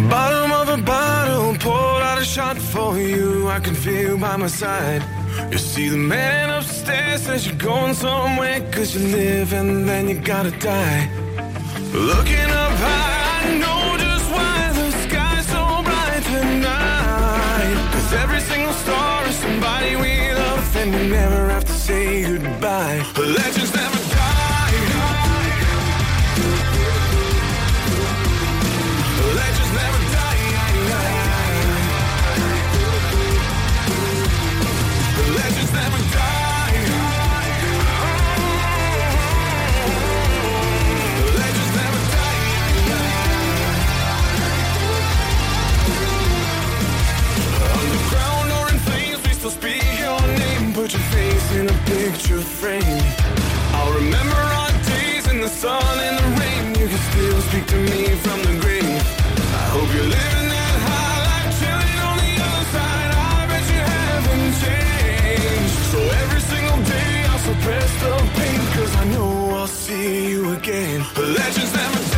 Bottom 0.09 0.51
of 0.51 0.69
a 0.69 0.77
bottle, 0.77 1.55
pulled 1.59 2.01
out 2.01 2.17
a 2.19 2.23
shot 2.23 2.57
for 2.57 2.97
you. 2.97 3.47
I 3.47 3.59
can 3.59 3.75
feel 3.75 4.17
by 4.17 4.35
my 4.37 4.47
side. 4.47 5.03
You 5.51 5.59
see 5.59 5.89
the 5.89 5.97
man 5.97 6.49
upstairs 6.49 7.21
says 7.21 7.45
you're 7.45 7.55
going 7.57 7.93
somewhere 7.93 8.61
cause 8.71 8.95
you 8.95 9.15
live 9.15 9.53
and 9.53 9.87
then 9.87 10.09
you 10.09 10.19
gotta 10.19 10.51
die. 10.57 11.07
Looking 11.93 12.49
up 12.49 12.73
high, 12.81 13.45
I 13.45 13.57
know 13.59 13.97
just 13.99 14.31
why 14.31 14.71
the 14.73 14.91
sky's 15.05 15.45
so 15.45 15.83
bright 15.83 16.23
tonight. 16.23 17.91
Cause 17.91 18.13
every 18.13 18.41
single 18.41 18.73
star 18.73 19.27
is 19.27 19.35
somebody 19.35 19.95
we 19.97 20.26
and 20.79 20.93
we 20.93 21.07
never 21.07 21.49
have 21.49 21.65
to 21.65 21.73
say 21.73 22.23
goodbye. 22.23 23.03
Legends 23.17 23.73
never 23.73 23.96
picture 52.11 52.39
frame. 52.39 53.03
I'll 53.75 53.93
remember 53.93 54.41
our 54.59 54.71
days 54.93 55.27
in 55.27 55.41
the 55.41 55.49
sun 55.49 55.95
and 56.07 56.15
the 56.17 56.29
rain. 56.39 56.63
You 56.79 56.87
can 56.87 57.01
still 57.11 57.39
speak 57.49 57.65
to 57.73 57.79
me 57.91 58.01
from 58.23 58.39
the 58.47 58.55
grave. 58.63 59.01
I 59.61 59.65
hope 59.75 59.89
you're 59.93 60.11
living 60.17 60.47
that 60.55 60.75
high 60.87 61.19
life, 61.29 61.49
chilling 61.59 61.99
on 62.09 62.15
the 62.23 62.33
other 62.47 62.65
side. 62.75 63.11
I 63.27 63.39
bet 63.51 63.65
you 63.73 63.81
haven't 63.95 64.51
changed. 64.63 65.77
So 65.91 65.99
every 66.23 66.43
single 66.51 66.81
day 66.95 67.11
I'll 67.31 67.43
suppress 67.49 67.89
the 68.03 68.13
pain, 68.37 68.59
cause 68.75 68.93
I 68.95 69.05
know 69.13 69.55
I'll 69.57 69.67
see 69.67 70.29
you 70.29 70.53
again. 70.53 71.03
Legends 71.17 71.73
never 71.73 72.11
die. 72.11 72.16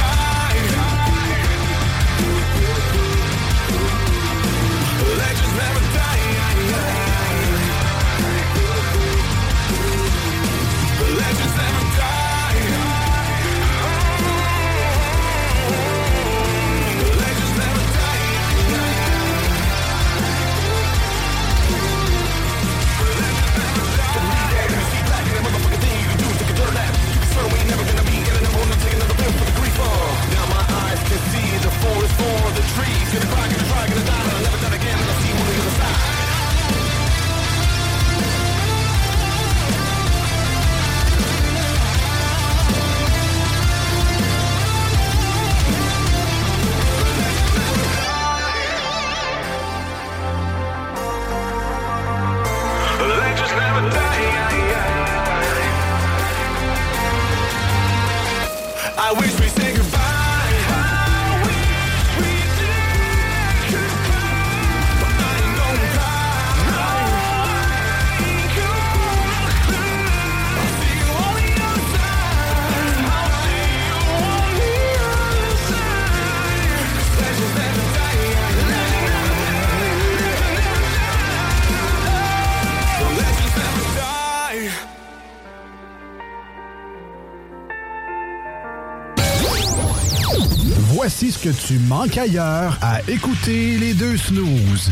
tu 91.53 91.79
manques 91.79 92.17
ailleurs 92.17 92.77
à 92.81 93.01
écouter 93.07 93.77
les 93.77 93.93
deux 93.93 94.17
snooze. 94.17 94.91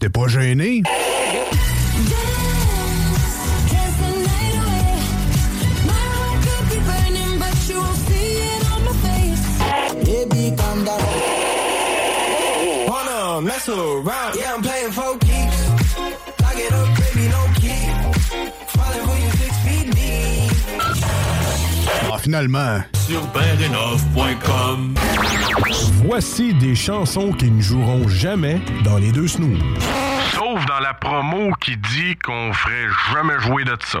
T'es 0.00 0.08
pas 0.08 0.26
gêné? 0.26 0.82
Ah, 22.10 22.18
finalement. 22.18 22.91
Voici 26.04 26.54
des 26.54 26.74
chansons 26.74 27.32
qui 27.32 27.50
ne 27.50 27.60
joueront 27.60 28.08
jamais 28.08 28.60
dans 28.84 28.96
les 28.96 29.12
deux 29.12 29.28
snooze. 29.28 29.58
Sauf 30.34 30.64
dans 30.66 30.80
la 30.80 30.94
promo 30.94 31.52
qui 31.60 31.76
dit 31.76 32.16
qu'on 32.24 32.52
ferait 32.52 32.88
jamais 33.12 33.38
jouer 33.40 33.64
de 33.64 33.76
ça. 33.84 34.00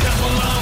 Double 0.00 0.38
up. 0.42 0.57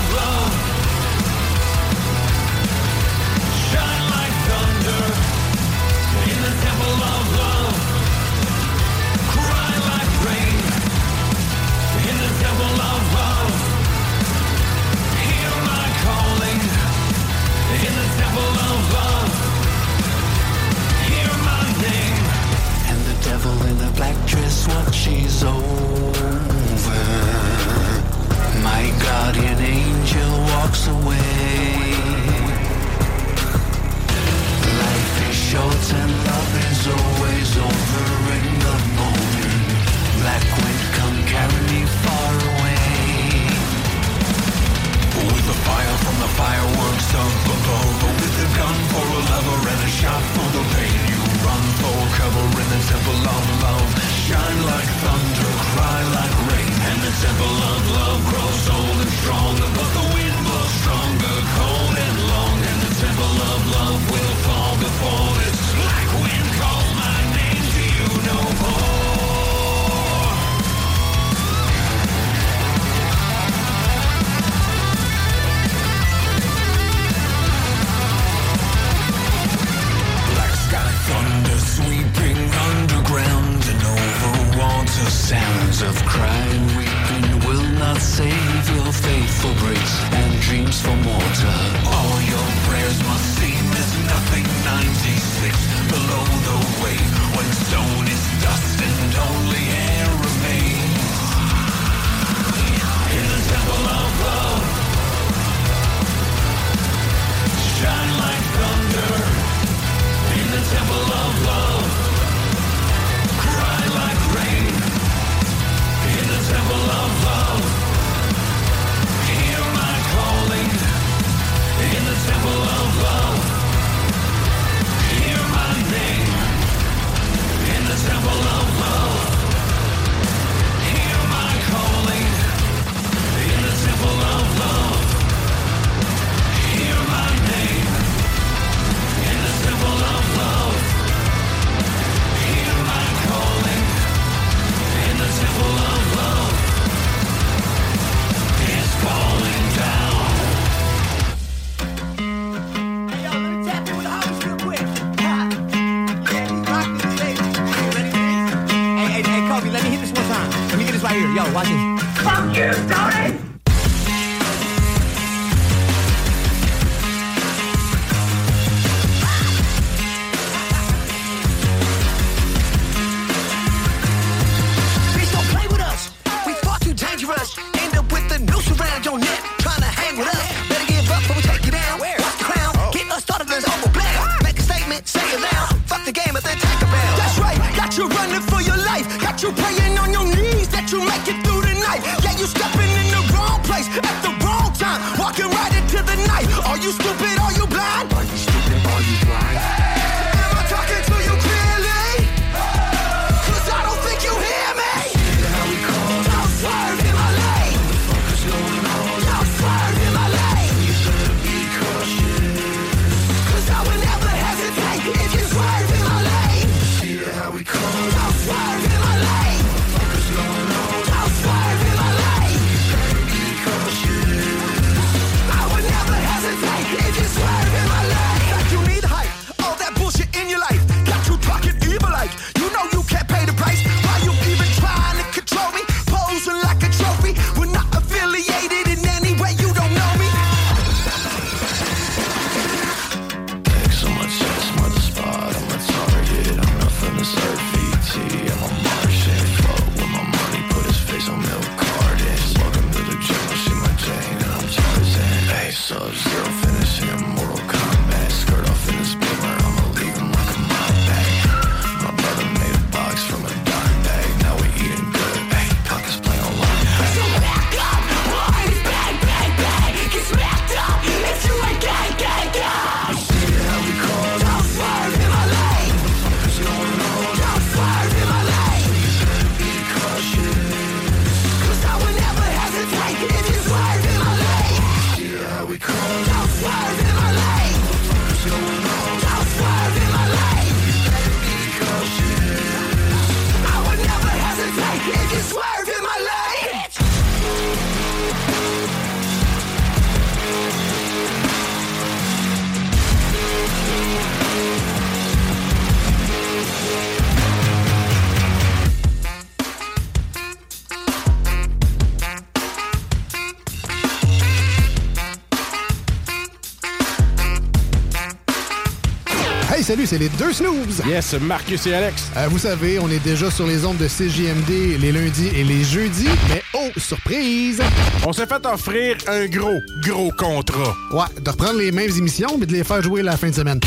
C'est 320.07 320.19
les 320.19 320.29
deux 320.29 320.53
snooze. 320.53 321.03
Yes, 321.05 321.35
Marcus 321.41 321.85
et 321.89 321.95
Alex. 321.95 322.31
Euh, 322.37 322.47
vous 322.49 322.59
savez, 322.59 323.01
on 323.01 323.09
est 323.11 323.19
déjà 323.19 323.51
sur 323.51 323.67
les 323.67 323.85
ondes 323.85 323.97
de 323.97 324.07
CJMD 324.07 325.01
les 325.01 325.11
lundis 325.11 325.49
et 325.49 325.65
les 325.65 325.83
jeudis. 325.83 326.29
Mais 326.49 326.63
oh, 326.75 326.91
surprise! 326.97 327.83
On 328.25 328.33
s'est 328.33 328.47
fait 328.47 328.65
offrir 328.67 329.17
un 329.27 329.47
gros, 329.47 329.81
gros 330.05 330.31
contrat. 330.31 330.95
Ouais, 331.11 331.25
de 331.41 331.51
reprendre 331.51 331.79
les 331.79 331.91
mêmes 331.91 332.11
émissions 332.17 332.57
mais 332.57 332.67
de 332.67 332.73
les 332.73 332.85
faire 332.85 333.03
jouer 333.03 333.23
la 333.23 333.37
fin 333.37 333.49
de 333.49 333.55
semaine. 333.55 333.81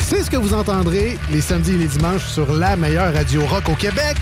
C'est 0.00 0.22
ce 0.22 0.30
que 0.30 0.36
vous 0.38 0.54
entendrez 0.54 1.18
les 1.30 1.42
samedis 1.42 1.74
et 1.74 1.78
les 1.78 1.88
dimanches 1.88 2.24
sur 2.24 2.50
la 2.54 2.74
meilleure 2.74 3.12
radio 3.12 3.44
rock 3.44 3.68
au 3.68 3.74
Québec. 3.74 4.16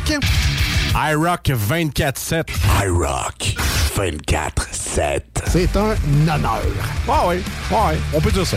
iRock 0.96 1.50
24-7. 1.70 2.46
iRock 2.85 3.54
24-7. 3.96 5.20
C'est 5.46 5.76
un 5.76 5.94
honneur. 6.22 6.62
Ah 7.09 7.22
oui, 7.28 7.37
ah 7.72 7.90
oui, 7.92 7.98
on 8.12 8.20
peut 8.20 8.33
dire 8.33 8.46
ça. 8.46 8.57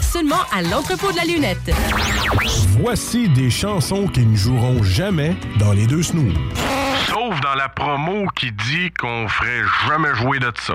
Seulement 0.00 0.42
à 0.52 0.62
l'entrepôt 0.62 1.10
de 1.10 1.16
la 1.16 1.24
lunette. 1.24 1.70
Voici 2.80 3.28
des 3.28 3.50
chansons 3.50 4.06
qui 4.06 4.24
ne 4.24 4.36
joueront 4.36 4.82
jamais 4.82 5.34
dans 5.58 5.72
les 5.72 5.86
deux 5.86 6.02
snooze. 6.02 6.34
Sauf 7.08 7.40
dans 7.40 7.54
la 7.54 7.68
promo 7.68 8.26
qui 8.36 8.52
dit 8.52 8.90
qu'on 8.98 9.26
ferait 9.28 9.62
jamais 9.88 10.14
jouer 10.14 10.38
de 10.38 10.52
ça. 10.60 10.74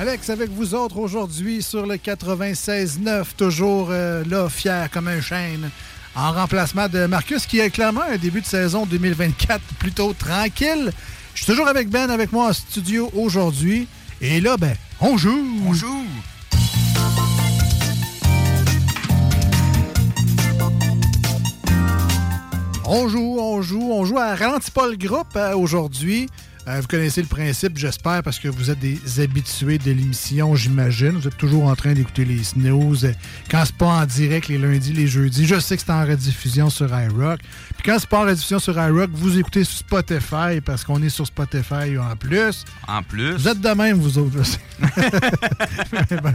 Alex 0.00 0.30
avec 0.30 0.50
vous 0.50 0.76
autres 0.76 0.98
aujourd'hui 0.98 1.60
sur 1.60 1.84
le 1.84 1.96
96.9, 1.96 3.24
toujours 3.36 3.88
euh, 3.90 4.22
là, 4.30 4.48
fier 4.48 4.88
comme 4.92 5.08
un 5.08 5.20
chêne, 5.20 5.70
en 6.14 6.30
remplacement 6.30 6.86
de 6.86 7.06
Marcus, 7.06 7.46
qui 7.46 7.60
a 7.60 7.68
clairement 7.68 8.02
un 8.08 8.16
début 8.16 8.40
de 8.40 8.46
saison 8.46 8.86
2024 8.86 9.60
plutôt 9.80 10.12
tranquille. 10.12 10.92
Je 11.34 11.42
suis 11.42 11.46
toujours 11.52 11.66
avec 11.66 11.90
Ben, 11.90 12.10
avec 12.10 12.30
moi 12.30 12.50
en 12.50 12.52
studio 12.52 13.10
aujourd'hui. 13.12 13.88
Et 14.20 14.40
là, 14.40 14.56
ben, 14.56 14.76
on 15.00 15.16
joue! 15.16 15.44
On 15.66 15.72
joue! 15.72 16.06
On 22.86 23.08
joue, 23.08 23.36
on 23.40 23.62
joue, 23.62 23.92
on 23.92 24.04
joue 24.04 24.18
à 24.18 24.36
Ralentis 24.36 24.70
pas 24.70 24.86
le 24.86 24.96
groupe 24.96 25.34
euh, 25.34 25.56
aujourd'hui. 25.56 26.28
Euh, 26.68 26.80
vous 26.82 26.86
connaissez 26.86 27.22
le 27.22 27.28
principe, 27.28 27.78
j'espère, 27.78 28.22
parce 28.22 28.38
que 28.38 28.48
vous 28.48 28.70
êtes 28.70 28.78
des 28.78 28.98
habitués 29.20 29.78
de 29.78 29.84
l'émission, 29.90 30.54
j'imagine. 30.54 31.12
Vous 31.12 31.26
êtes 31.26 31.36
toujours 31.38 31.64
en 31.64 31.74
train 31.74 31.94
d'écouter 31.94 32.26
les 32.26 32.44
snooze. 32.44 33.06
euh, 33.06 33.12
Quand 33.50 33.62
c'est 33.64 33.74
pas 33.74 33.86
en 34.02 34.04
direct 34.04 34.48
les 34.48 34.58
lundis, 34.58 34.92
les 34.92 35.06
jeudis, 35.06 35.46
je 35.46 35.58
sais 35.60 35.76
que 35.78 35.82
c'est 35.86 35.92
en 35.92 36.04
rediffusion 36.04 36.68
sur 36.68 36.88
iRock. 36.88 37.40
Quand 37.88 37.98
c'est 37.98 38.06
pas 38.10 38.18
en 38.18 38.26
rediffusion 38.26 38.58
sur 38.58 38.78
iRock, 38.78 39.08
vous 39.14 39.38
écoutez 39.38 39.64
sur 39.64 39.78
Spotify, 39.78 40.60
parce 40.62 40.84
qu'on 40.84 41.02
est 41.02 41.08
sur 41.08 41.26
Spotify 41.26 41.96
en 41.96 42.14
plus. 42.16 42.66
En 42.86 43.02
plus. 43.02 43.32
Vous 43.32 43.48
êtes 43.48 43.62
de 43.62 43.68
même, 43.70 43.96
vous 43.96 44.18
autres. 44.18 44.36
Ben, 44.78 46.34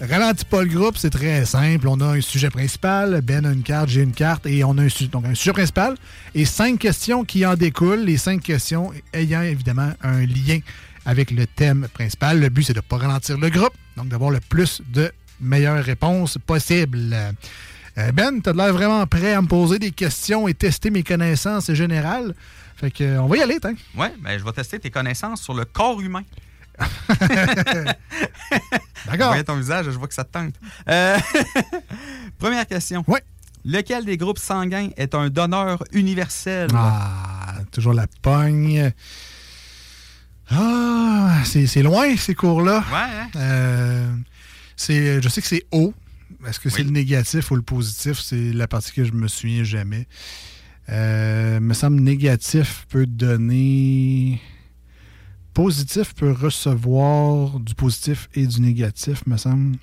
Ralentis 0.08 0.44
pas 0.44 0.62
le 0.62 0.68
groupe, 0.68 0.96
c'est 0.96 1.10
très 1.10 1.44
simple. 1.46 1.88
On 1.88 2.00
a 2.00 2.16
un 2.16 2.20
sujet 2.20 2.48
principal, 2.48 3.20
Ben 3.22 3.44
a 3.44 3.50
une 3.50 3.64
carte, 3.64 3.88
j'ai 3.88 4.02
une 4.02 4.12
carte, 4.12 4.46
et 4.46 4.62
on 4.62 4.78
a 4.78 4.82
un, 4.82 4.88
donc 5.10 5.24
un 5.24 5.34
sujet 5.34 5.52
principal 5.52 5.96
et 6.36 6.44
cinq 6.44 6.78
questions 6.78 7.24
qui 7.24 7.44
en 7.44 7.56
découlent. 7.56 8.04
Les 8.04 8.16
cinq 8.16 8.40
questions 8.40 8.92
ayant 9.12 9.42
évidemment 9.42 9.94
un 10.04 10.20
lien 10.26 10.60
avec 11.04 11.32
le 11.32 11.48
thème 11.48 11.88
principal. 11.92 12.38
Le 12.38 12.50
but, 12.50 12.62
c'est 12.62 12.72
de 12.72 12.78
ne 12.78 12.82
pas 12.82 12.98
ralentir 12.98 13.36
le 13.36 13.50
groupe, 13.50 13.74
donc 13.96 14.06
d'avoir 14.06 14.30
le 14.30 14.38
plus 14.48 14.80
de 14.92 15.10
meilleures 15.40 15.82
réponses 15.82 16.38
possibles. 16.46 17.16
Euh, 17.98 18.12
Ben, 18.12 18.40
tu 18.40 18.48
as 18.48 18.52
l'air 18.52 18.72
vraiment 18.72 19.04
prêt 19.06 19.32
à 19.34 19.42
me 19.42 19.48
poser 19.48 19.78
des 19.78 19.90
questions 19.90 20.46
et 20.48 20.54
tester 20.54 20.90
mes 20.90 21.02
connaissances 21.02 21.72
générales. 21.72 22.34
Fait 22.76 22.90
que, 22.92 23.02
euh, 23.04 23.20
on 23.22 23.26
va 23.26 23.36
y 23.38 23.42
aller, 23.42 23.58
hein? 23.64 23.74
Ouais, 23.96 24.12
ben, 24.20 24.38
je 24.38 24.44
vais 24.44 24.52
tester 24.52 24.78
tes 24.78 24.90
connaissances 24.90 25.42
sur 25.42 25.54
le 25.54 25.64
corps 25.64 26.00
humain. 26.00 26.22
D'accord. 29.06 29.28
Voyez 29.28 29.44
ton 29.44 29.56
visage, 29.56 29.86
je 29.86 29.90
vois 29.90 30.06
que 30.06 30.14
ça 30.14 30.22
te 30.24 30.32
tente. 30.32 30.54
Euh, 30.88 31.18
Première 32.38 32.66
question. 32.66 33.02
Ouais. 33.08 33.22
Lequel 33.64 34.04
des 34.04 34.16
groupes 34.16 34.38
sanguins 34.38 34.90
est 34.96 35.14
un 35.16 35.28
donneur 35.28 35.82
universel? 35.92 36.68
Ah, 36.74 37.54
toujours 37.72 37.92
la 37.94 38.06
pogne. 38.22 38.92
Ah, 40.50 41.38
c'est 41.44 41.66
c'est 41.66 41.82
loin, 41.82 42.16
ces 42.16 42.34
cours-là. 42.36 42.78
Ouais, 42.92 42.96
hein? 42.96 43.28
Euh, 43.36 44.12
c'est- 44.76 45.20
je 45.20 45.28
sais 45.28 45.42
que 45.42 45.48
c'est 45.48 45.66
O. 45.72 45.92
Est-ce 46.46 46.60
que 46.60 46.70
c'est 46.70 46.84
le 46.84 46.90
négatif 46.90 47.50
ou 47.50 47.56
le 47.56 47.62
positif? 47.62 48.20
C'est 48.20 48.52
la 48.52 48.68
partie 48.68 48.92
que 48.92 49.04
je 49.04 49.12
me 49.12 49.26
souviens 49.28 49.64
jamais. 49.64 50.06
Euh, 50.88 51.60
me 51.60 51.74
semble 51.74 52.00
négatif 52.00 52.86
peut 52.88 53.06
donner. 53.06 54.40
Positif 55.52 56.14
peut 56.14 56.30
recevoir 56.32 57.58
du 57.58 57.74
positif 57.74 58.28
et 58.34 58.46
du 58.46 58.60
négatif, 58.60 59.26
me 59.26 59.36
semble. 59.36 59.76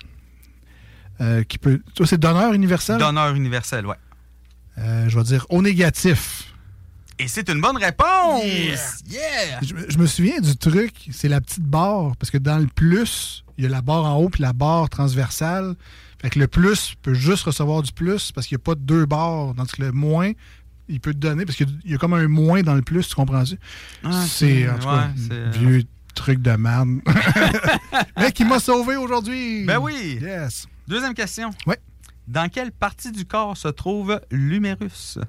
Euh, 1.20 1.44
qui 1.44 1.58
peut. 1.58 1.82
Toi, 1.94 2.06
c'est 2.06 2.18
donneur 2.18 2.52
universel? 2.52 2.98
Donneur 2.98 3.34
universel, 3.34 3.86
ouais. 3.86 3.96
Euh, 4.78 5.08
je 5.08 5.18
vais 5.18 5.24
dire 5.24 5.46
au 5.50 5.62
négatif. 5.62 6.54
Et 7.18 7.28
c'est 7.28 7.48
une 7.48 7.62
bonne 7.62 7.78
réponse! 7.78 8.42
Yeah! 9.08 9.60
Je, 9.62 9.74
je 9.88 9.96
me 9.96 10.06
souviens 10.06 10.38
du 10.40 10.54
truc, 10.54 10.92
c'est 11.12 11.28
la 11.28 11.40
petite 11.40 11.64
barre, 11.64 12.14
parce 12.18 12.30
que 12.30 12.36
dans 12.36 12.58
le 12.58 12.66
plus, 12.66 13.42
il 13.56 13.64
y 13.64 13.66
a 13.66 13.70
la 13.70 13.80
barre 13.80 14.04
en 14.04 14.16
haut 14.16 14.28
puis 14.28 14.42
la 14.42 14.52
barre 14.52 14.90
transversale. 14.90 15.76
Fait 16.20 16.30
que 16.30 16.38
le 16.38 16.48
plus 16.48 16.94
peut 17.02 17.14
juste 17.14 17.44
recevoir 17.44 17.82
du 17.82 17.92
plus 17.92 18.32
parce 18.32 18.46
qu'il 18.46 18.56
n'y 18.56 18.62
a 18.62 18.64
pas 18.64 18.74
de 18.74 18.80
deux 18.80 19.06
barres. 19.06 19.54
Tandis 19.56 19.72
que 19.72 19.82
le 19.82 19.92
moins, 19.92 20.32
il 20.88 21.00
peut 21.00 21.12
te 21.12 21.18
donner 21.18 21.44
parce 21.44 21.56
qu'il 21.56 21.68
y 21.84 21.94
a 21.94 21.98
comme 21.98 22.14
un 22.14 22.28
moins 22.28 22.62
dans 22.62 22.74
le 22.74 22.82
plus, 22.82 23.08
tu 23.08 23.14
comprends-tu? 23.14 23.58
Ah, 24.04 24.24
c'est 24.26 24.68
en 24.68 24.78
tout 24.78 24.86
cas, 24.86 25.08
ouais, 25.08 25.32
euh, 25.32 25.50
vieux 25.52 25.84
truc 26.14 26.40
de 26.40 26.52
merde. 26.52 27.00
Mais 28.18 28.32
qui 28.32 28.44
m'a 28.44 28.58
sauvé 28.58 28.96
aujourd'hui. 28.96 29.64
Ben 29.64 29.78
oui! 29.78 30.18
Yes. 30.20 30.66
Deuxième 30.88 31.14
question. 31.14 31.50
Ouais. 31.66 31.78
Dans 32.26 32.48
quelle 32.48 32.72
partie 32.72 33.12
du 33.12 33.24
corps 33.24 33.56
se 33.56 33.68
trouve 33.68 34.20
l'humérus? 34.30 35.18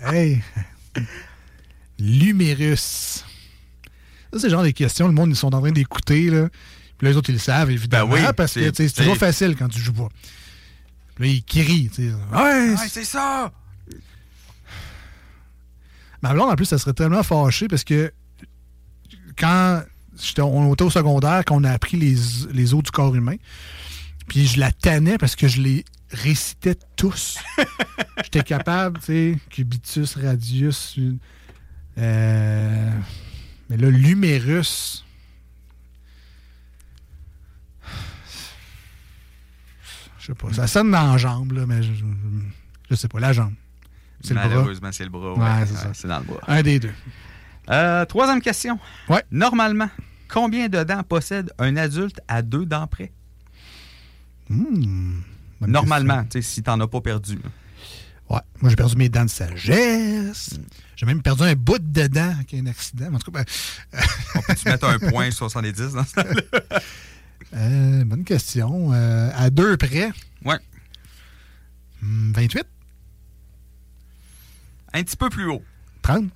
Hey! 0.00 0.40
L'humérus. 1.98 3.24
Ça, 4.32 4.38
c'est 4.38 4.46
le 4.46 4.50
genre 4.50 4.62
des 4.62 4.72
questions, 4.72 5.08
le 5.08 5.12
monde, 5.12 5.30
ils 5.30 5.36
sont 5.36 5.52
en 5.52 5.60
train 5.60 5.72
d'écouter, 5.72 6.30
là. 6.30 6.48
Puis 6.98 7.06
les 7.08 7.16
autres, 7.16 7.30
ils 7.30 7.34
le 7.34 7.38
savent, 7.38 7.70
évidemment. 7.70 8.12
Ben 8.12 8.26
oui, 8.26 8.32
parce 8.36 8.54
que 8.54 8.72
c'est- 8.74 8.94
toujours 8.96 9.16
facile 9.16 9.54
quand 9.56 9.68
tu 9.68 9.80
joues 9.80 9.92
pas. 9.92 10.08
Là, 11.18 11.26
ils 11.26 11.42
crient. 11.44 11.90
Ouais! 11.98 12.10
Ouais, 12.70 12.76
c'est 12.88 13.04
ça! 13.04 13.52
Ma 16.22 16.32
blonde, 16.32 16.50
en 16.50 16.56
plus, 16.56 16.64
ça 16.66 16.78
serait 16.78 16.92
tellement 16.94 17.22
fâché 17.22 17.68
parce 17.68 17.84
que 17.84 18.12
quand 19.36 19.82
j'étais, 20.20 20.42
on 20.42 20.72
était 20.72 20.82
au 20.82 20.90
secondaire, 20.90 21.44
qu'on 21.44 21.62
a 21.62 21.70
appris 21.70 21.96
les, 21.96 22.16
les 22.52 22.74
os 22.74 22.82
du 22.82 22.90
corps 22.90 23.14
humain, 23.14 23.36
puis 24.26 24.46
je 24.48 24.58
la 24.58 24.72
tannais 24.72 25.16
parce 25.18 25.36
que 25.36 25.46
je 25.46 25.60
les 25.62 25.84
récitais 26.10 26.76
tous. 26.96 27.38
J'étais 28.24 28.42
capable, 28.42 28.98
tu 28.98 29.04
sais, 29.06 29.36
cubitus, 29.50 30.16
radius. 30.16 30.98
euh, 31.98 32.90
mais 33.70 33.76
là, 33.76 33.90
l'humérus. 33.90 35.04
Je 40.28 40.32
sais 40.32 40.38
pas. 40.38 40.52
Ça 40.52 40.66
sonne 40.66 40.90
dans 40.90 41.12
la 41.12 41.16
jambe, 41.18 41.52
là, 41.52 41.64
mais 41.66 41.82
je, 41.82 41.92
je, 42.90 42.94
sais 42.94 43.08
pas. 43.08 43.18
La 43.20 43.32
jambe. 43.32 43.54
C'est 44.20 44.34
le 44.34 44.40
bras. 44.40 44.48
Malheureusement, 44.48 44.90
c'est 44.92 45.04
le 45.04 45.10
bras. 45.10 45.32
Ouais, 45.32 45.38
Ouais, 45.40 45.66
c'est 45.66 45.72
ouais, 45.72 45.78
ça. 45.78 45.90
c'est 45.94 46.08
dans 46.08 46.18
le 46.18 46.24
bras. 46.24 46.40
Un 46.46 46.62
des 46.62 46.78
deux. 46.80 46.92
Euh, 47.70 48.04
troisième 48.04 48.40
question. 48.40 48.78
Ouais. 49.08 49.22
Normalement, 49.30 49.88
combien 50.28 50.68
de 50.68 50.82
dents 50.84 51.02
possède 51.02 51.50
un 51.58 51.76
adulte 51.76 52.20
à 52.28 52.42
deux 52.42 52.66
dents 52.66 52.86
près? 52.86 53.12
Bonne 54.50 55.22
Normalement, 55.60 56.24
si 56.40 56.62
t'en 56.62 56.78
as 56.80 56.86
pas 56.88 57.00
perdu. 57.00 57.38
Ouais. 58.28 58.40
Moi, 58.60 58.70
j'ai 58.70 58.76
perdu 58.76 58.96
mes 58.96 59.08
dents 59.08 59.24
de 59.24 59.30
sagesse. 59.30 60.58
J'ai 60.96 61.06
même 61.06 61.22
perdu 61.22 61.42
un 61.44 61.54
bout 61.54 61.78
de 61.78 62.06
dent 62.06 62.32
avec 62.34 62.52
un 62.54 62.66
accident. 62.66 63.14
En 63.14 63.18
tout 63.18 63.30
cas, 63.30 63.42
ben, 63.92 64.00
On 64.34 64.40
peut-tu 64.42 64.68
mettre 64.68 64.86
un 64.86 64.98
point 64.98 65.30
70 65.30 65.92
dans 65.94 66.04
ça? 66.04 66.24
euh, 67.54 68.04
bonne 68.04 68.24
question. 68.24 68.92
Euh, 68.92 69.30
à 69.34 69.50
deux 69.50 69.76
près. 69.76 70.10
Ouais. 70.44 70.58
Hmm, 72.02 72.32
28? 72.32 72.64
Un 74.94 75.02
petit 75.02 75.16
peu 75.16 75.28
plus 75.30 75.46
haut. 75.48 75.62
30? 76.02 76.30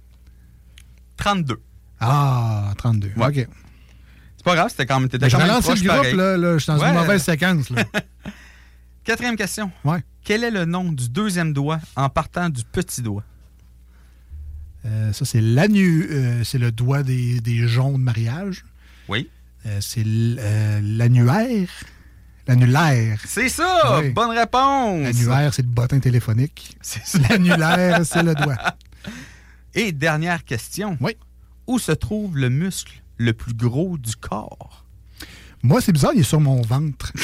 32. 1.16 1.60
Ah, 2.00 2.72
32. 2.78 3.12
OK. 3.16 3.34
C'est 3.34 4.44
pas 4.44 4.54
grave, 4.56 4.68
c'était 4.70 4.86
quand 4.86 4.98
même. 4.98 5.08
je 5.12 5.18
quand 5.18 5.38
même 5.38 5.42
relance 5.48 5.64
proche 5.64 5.80
le 5.82 5.88
groupe, 5.88 5.96
pareil. 6.02 6.16
là, 6.16 6.36
là, 6.36 6.54
je 6.58 6.64
suis 6.64 6.72
dans 6.72 6.78
Ouais. 6.80 6.88
une 6.88 6.94
mauvaise 6.96 7.22
séquence. 7.22 7.70
Là. 7.70 7.84
Quatrième 9.04 9.36
question. 9.36 9.70
Ouais. 9.84 10.02
Quel 10.24 10.42
est 10.44 10.50
le 10.50 10.64
nom 10.64 10.90
du 10.92 11.08
deuxième 11.08 11.52
doigt 11.52 11.80
en 11.96 12.08
partant 12.08 12.48
du 12.48 12.64
petit 12.64 13.02
doigt? 13.02 13.24
Euh, 14.84 15.12
ça, 15.12 15.24
c'est 15.24 15.40
l'anu, 15.40 16.08
euh, 16.10 16.42
c'est 16.44 16.58
le 16.58 16.72
doigt 16.72 17.04
des, 17.04 17.40
des 17.40 17.68
joncs 17.68 17.94
de 17.98 18.02
mariage. 18.02 18.64
Oui. 19.08 19.30
Euh, 19.66 19.78
c'est 19.80 20.04
euh, 20.06 20.80
l'annuaire. 20.82 21.68
L'annulaire. 22.48 23.20
C'est 23.24 23.48
ça! 23.48 24.00
Oui. 24.00 24.10
Bonne 24.10 24.36
réponse! 24.36 25.04
L'annulaire, 25.04 25.54
c'est 25.54 25.62
le 25.62 25.68
bottin 25.68 26.00
téléphonique. 26.00 26.76
L'annulaire, 27.28 28.04
c'est 28.04 28.22
le 28.22 28.34
doigt. 28.34 28.56
Et 29.74 29.92
dernière 29.92 30.44
question. 30.44 30.98
Oui. 31.00 31.16
Où 31.68 31.78
se 31.78 31.92
trouve 31.92 32.36
le 32.36 32.48
muscle 32.50 33.02
le 33.16 33.32
plus 33.32 33.54
gros 33.54 33.96
du 33.96 34.16
corps? 34.16 34.84
Moi, 35.62 35.80
c'est 35.80 35.92
bizarre, 35.92 36.10
il 36.14 36.20
est 36.20 36.24
sur 36.24 36.40
mon 36.40 36.60
ventre. 36.62 37.12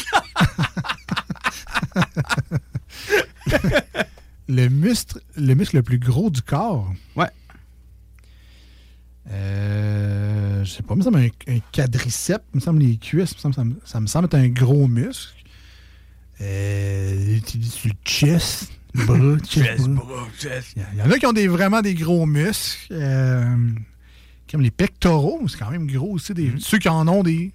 le, 4.49 4.69
muscle, 4.69 5.21
le 5.37 5.55
muscle 5.55 5.77
le 5.77 5.83
plus 5.83 5.99
gros 5.99 6.31
du 6.31 6.43
corps? 6.43 6.93
Ouais. 7.17 7.31
Euh, 9.31 10.65
je 10.65 10.71
sais 10.71 10.83
pas, 10.83 10.95
il 10.95 10.99
me 10.99 11.03
semble 11.03 11.19
un, 11.19 11.29
un 11.55 11.59
quadriceps, 11.73 12.45
il 12.55 12.57
me 12.57 12.61
semble 12.61 12.81
les 12.81 12.97
cuisses, 12.97 13.33
il 13.33 13.49
me 13.49 13.53
semble- 13.53 13.55
ça, 13.55 13.65
me, 13.65 13.75
ça 13.85 14.01
me 14.01 14.07
semble 14.07 14.25
être 14.27 14.35
un 14.35 14.49
gros 14.49 14.87
muscle. 14.89 15.35
Euh, 16.41 17.39
tu 17.47 17.59
dis 17.59 17.69
sur 17.69 17.89
le 17.89 17.95
chest, 18.05 18.71
bras, 18.95 19.39
chest, 19.47 19.89
bras. 19.89 20.27
Il 20.77 20.99
y 20.99 21.03
en 21.03 21.11
a 21.11 21.19
qui 21.19 21.27
ont 21.27 21.33
des, 21.33 21.49
vraiment 21.49 21.83
des 21.83 21.95
gros 21.95 22.27
muscles. 22.27 22.93
euh, 22.93 23.57
comme 24.51 24.63
les 24.63 24.71
pectoraux, 24.71 25.41
c'est 25.49 25.59
quand 25.59 25.71
même 25.71 25.87
gros 25.91 26.13
aussi. 26.13 26.33
Des, 26.33 26.53
Ceux 26.59 26.79
qui 26.79 26.89
en 26.89 27.07
ont 27.09 27.23
des 27.23 27.53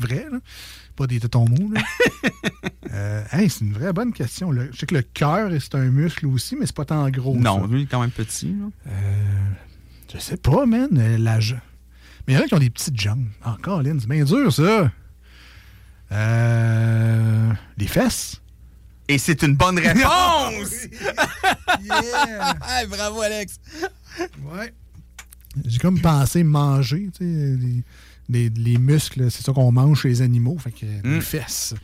vrais, 0.00 0.26
là. 0.30 0.38
pas 0.96 1.06
des 1.06 1.20
tétons 1.20 1.46
mous. 1.48 1.72
Euh, 2.92 3.22
hey, 3.30 3.48
c'est 3.48 3.60
une 3.64 3.72
vraie 3.72 3.92
bonne 3.92 4.12
question. 4.12 4.50
là. 4.50 4.64
Je 4.72 4.78
sais 4.78 4.84
que 4.86 4.96
le 4.96 5.02
cœur, 5.02 5.48
c'est 5.60 5.76
un 5.76 5.90
muscle 5.90 6.26
aussi, 6.26 6.56
mais 6.56 6.66
c'est 6.66 6.74
pas 6.74 6.84
tant 6.84 7.08
gros. 7.08 7.36
non, 7.36 7.60
ça. 7.60 7.66
lui, 7.68 7.82
il 7.82 7.84
est 7.84 7.86
quand 7.86 8.00
même 8.00 8.10
petit. 8.10 8.48
là. 8.48 8.66
Euh, 8.88 9.50
je 10.12 10.18
sais 10.18 10.36
pas, 10.36 10.66
man. 10.66 10.88
euh, 10.98 11.18
La 11.18 11.40
je- 11.40 11.54
Mais 12.26 12.34
il 12.34 12.36
y 12.36 12.38
en 12.38 12.42
a 12.42 12.46
qui 12.46 12.54
ont 12.54 12.58
des 12.58 12.70
petites 12.70 12.98
jambes. 13.00 13.26
Encore, 13.44 13.82
Lynn, 13.82 13.98
c'est 14.00 14.08
bien 14.08 14.24
dur, 14.24 14.52
ça. 14.52 14.90
Euh, 16.12 17.52
les 17.76 17.86
fesses. 17.86 18.40
Et 19.08 19.18
c'est 19.18 19.42
une 19.42 19.56
bonne 19.56 19.78
réponse! 19.78 20.72
yeah! 21.82 22.54
Hey, 22.66 22.86
bravo, 22.88 23.20
Alex! 23.22 23.56
Ouais. 24.44 24.72
J'ai 25.64 25.78
comme 25.78 26.00
pensé 26.00 26.44
manger, 26.44 27.08
tu 27.16 27.24
sais, 27.24 27.24
les, 27.24 27.82
les- 28.30 28.48
les 28.50 28.78
muscles, 28.78 29.30
c'est 29.30 29.42
ça 29.44 29.52
qu'on 29.52 29.72
mange 29.72 30.02
chez 30.02 30.08
les 30.08 30.22
animaux, 30.22 30.56
fait 30.58 30.70
que 30.70 30.86
les 30.86 31.16
Mm. 31.18 31.20
fesses. 31.22 31.74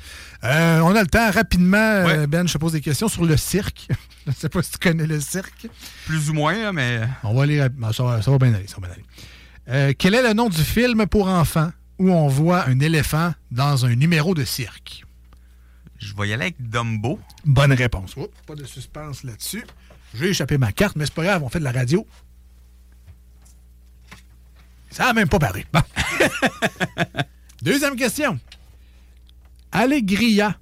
Euh, 0.45 0.81
on 0.81 0.95
a 0.95 1.01
le 1.03 1.07
temps 1.09 1.31
rapidement, 1.31 1.77
euh, 1.77 2.27
Ben, 2.27 2.47
je 2.47 2.53
te 2.53 2.59
pose 2.59 2.73
des 2.73 2.81
questions 2.81 3.09
sur 3.09 3.25
le 3.25 3.37
cirque. 3.37 3.89
je 4.27 4.33
sais 4.33 4.49
pas 4.49 4.63
si 4.63 4.73
tu 4.73 4.79
connais 4.79 5.07
le 5.07 5.21
cirque. 5.21 5.67
Plus 6.07 6.31
ou 6.31 6.35
moins, 6.35 6.73
mais. 6.73 7.01
On 7.25 7.35
va 7.35 7.43
aller 7.43 7.61
rapidement, 7.61 7.93
ça 7.93 8.03
va, 8.05 8.23
ça 8.23 8.31
va 8.31 8.39
bien 8.39 8.55
aller, 8.55 8.67
ça 8.67 8.77
va 8.81 8.87
bien 8.87 8.95
aller. 8.97 9.05
Euh, 9.69 9.93
quel 9.99 10.15
est 10.15 10.23
le 10.23 10.33
nom 10.33 10.49
du 10.49 10.63
film 10.63 11.07
pour 11.07 11.29
enfants 11.29 11.71
où 11.99 12.11
on 12.11 12.29
voit 12.29 12.69
un 12.69 12.79
éléphant 12.81 13.33
dans 13.51 13.85
un 13.87 13.95
numéro 13.97 14.35
de 14.35 14.45
cirque? 14.45 15.05
Je 15.99 16.15
vais 16.15 16.29
y 16.29 16.33
aller 16.35 16.45
avec 16.45 16.57
Dumbo. 16.61 17.19
Bonne 17.45 17.73
réponse. 17.73 18.15
Oups, 18.17 18.29
pas 18.47 18.55
de 18.55 18.65
suspense 18.65 19.25
là-dessus. 19.25 19.65
J'ai 20.15 20.29
échappé 20.29 20.59
ma 20.59 20.71
carte, 20.73 20.95
mais 20.97 21.05
c'est 21.07 21.15
pas 21.15 21.25
grave, 21.25 21.43
on 21.43 21.49
fait 21.49 21.59
de 21.59 21.65
la 21.65 21.73
radio. 21.73 22.07
Ça 24.97 25.11
a 25.11 25.13
même 25.13 25.29
pas 25.29 25.39
paru. 25.39 25.63
Bon. 25.75 25.81
Deuxième 27.63 27.97
question. 27.97 28.39
Allegria 29.71 30.57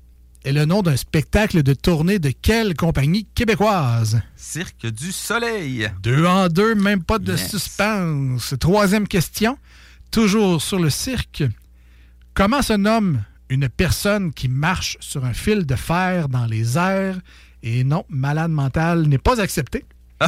est 0.45 0.53
le 0.53 0.65
nom 0.65 0.83
d'un 0.83 0.97
spectacle 0.97 1.63
de 1.63 1.73
tournée 1.73 2.19
de 2.19 2.31
quelle 2.31 2.75
compagnie 2.75 3.27
québécoise? 3.33 4.21
Cirque 4.35 4.87
du 4.87 5.13
Soleil. 5.13 5.89
Deux 6.03 6.27
en 6.27 6.49
deux, 6.49 6.75
même 6.75 7.05
pas 7.05 7.21
de 7.21 7.31
Yes. 7.31 7.49
suspense. 7.49 8.55
Troisième 8.59 9.07
question, 9.07 9.57
toujours 10.11 10.61
sur 10.61 10.81
le 10.81 10.91
cirque. 10.91 11.45
Comment 12.35 12.63
se 12.63 12.73
nomme 12.73 13.23
une 13.49 13.69
personne 13.69 14.33
qui 14.33 14.49
marche 14.49 14.97
sur 14.99 15.25
un 15.25 15.33
fil 15.33 15.65
de 15.65 15.77
fer 15.77 16.29
dans 16.29 16.47
les 16.47 16.77
airs 16.77 17.21
et 17.63 17.85
non, 17.85 18.05
malade 18.09 18.51
mental 18.51 19.03
n'est 19.07 19.19
pas 19.19 19.41
accepté? 19.41 19.85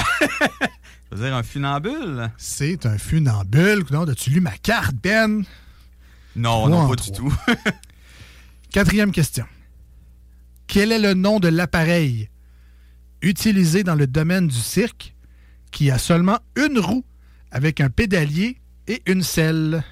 Je 1.10 1.16
veux 1.16 1.24
dire 1.24 1.34
un 1.36 1.42
funambule? 1.42 2.30
C'est 2.36 2.84
un 2.86 2.98
funambule. 2.98 3.84
Non, 3.90 4.02
as-tu 4.08 4.30
lu 4.30 4.40
ma 4.40 4.56
carte, 4.58 4.94
Ben? 5.02 5.44
Non, 6.34 6.68
non, 6.68 6.88
pas 6.88 6.96
du 6.96 7.12
tout. 7.12 7.32
Quatrième 8.72 9.12
question. 9.12 9.46
Quel 10.66 10.92
est 10.92 10.98
le 10.98 11.14
nom 11.14 11.38
de 11.40 11.48
l'appareil 11.48 12.28
utilisé 13.22 13.84
dans 13.84 13.94
le 13.94 14.06
domaine 14.06 14.48
du 14.48 14.56
cirque 14.56 15.14
qui 15.70 15.90
a 15.90 15.98
seulement 15.98 16.38
une 16.56 16.78
roue 16.78 17.04
avec 17.52 17.80
un 17.80 17.88
pédalier 17.88 18.58
et 18.88 19.02
une 19.06 19.22
selle? 19.22 19.82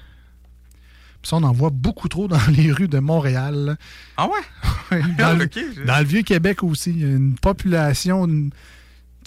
Puis 1.21 1.29
ça, 1.29 1.37
on 1.37 1.43
en 1.43 1.53
voit 1.53 1.71
beaucoup 1.71 2.09
trop 2.09 2.27
dans 2.27 2.45
les 2.51 2.71
rues 2.71 2.89
de 2.89 2.99
Montréal. 2.99 3.77
Ah 4.17 4.27
ouais? 4.27 4.99
dans, 5.17 5.33
le, 5.39 5.45
Ok, 5.45 5.57
je- 5.75 5.83
dans 5.83 5.97
le 5.99 6.05
Vieux-Québec 6.05 6.61
aussi. 6.63 6.91
Il 6.91 6.99
y 6.99 7.05
a 7.05 7.07
une 7.07 7.35
population, 7.35 8.25
une- 8.27 8.51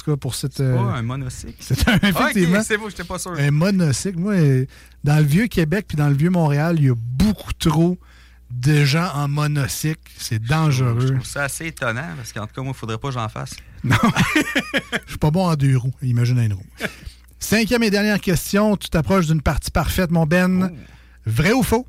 tout 0.08 0.16
cas 0.16 0.16
pour 0.20 0.34
cette... 0.34 0.60
euh, 0.60 0.74
Pas 0.74 0.96
un 0.96 1.02
monocycle? 1.02 1.54
c'est 1.60 1.88
un, 1.88 1.98
Ah, 2.02 2.08
effectivement, 2.08 2.62
c'est 2.62 2.76
beau, 2.78 2.88
j'étais 2.90 3.04
pas 3.04 3.18
sûr. 3.18 3.32
un 3.32 3.50
monocycle. 3.50 4.18
Moi, 4.18 4.34
euh, 4.34 4.66
dans 5.04 5.16
le 5.18 5.24
Vieux-Québec 5.24 5.86
puis 5.88 5.96
dans 5.96 6.08
le 6.08 6.14
Vieux-Montréal, 6.16 6.76
il 6.78 6.86
y 6.86 6.90
a 6.90 6.94
beaucoup 6.96 7.52
trop 7.52 7.98
de 8.50 8.84
gens 8.84 9.10
en 9.14 9.28
monocycle. 9.28 10.00
C'est 10.16 10.42
Je 10.42 10.48
dangereux. 10.48 11.12
trouve 11.14 11.26
ça 11.26 11.44
assez 11.44 11.66
étonnant 11.66 12.08
parce 12.16 12.32
qu'en 12.32 12.46
tout 12.46 12.54
cas, 12.54 12.62
moi, 12.62 12.72
il 12.74 12.78
faudrait 12.78 12.96
pas 12.98 13.08
que 13.08 13.14
j'en 13.14 13.28
fasse. 13.28 13.54
Je 13.84 15.08
suis 15.10 15.18
pas 15.18 15.30
bon 15.30 15.46
en 15.46 15.54
deux 15.54 15.76
roues. 15.76 15.94
Imagine 16.02 16.38
une 16.38 16.54
roue. 16.54 16.66
Cinquième 17.38 17.82
et 17.82 17.90
dernière 17.90 18.20
question. 18.20 18.76
Tu 18.76 18.88
t'approches 18.88 19.26
d'une 19.26 19.42
partie 19.42 19.70
parfaite, 19.70 20.10
mon 20.10 20.26
Ben. 20.26 20.72
Vrai 21.26 21.52
ou 21.52 21.62
faux? 21.62 21.86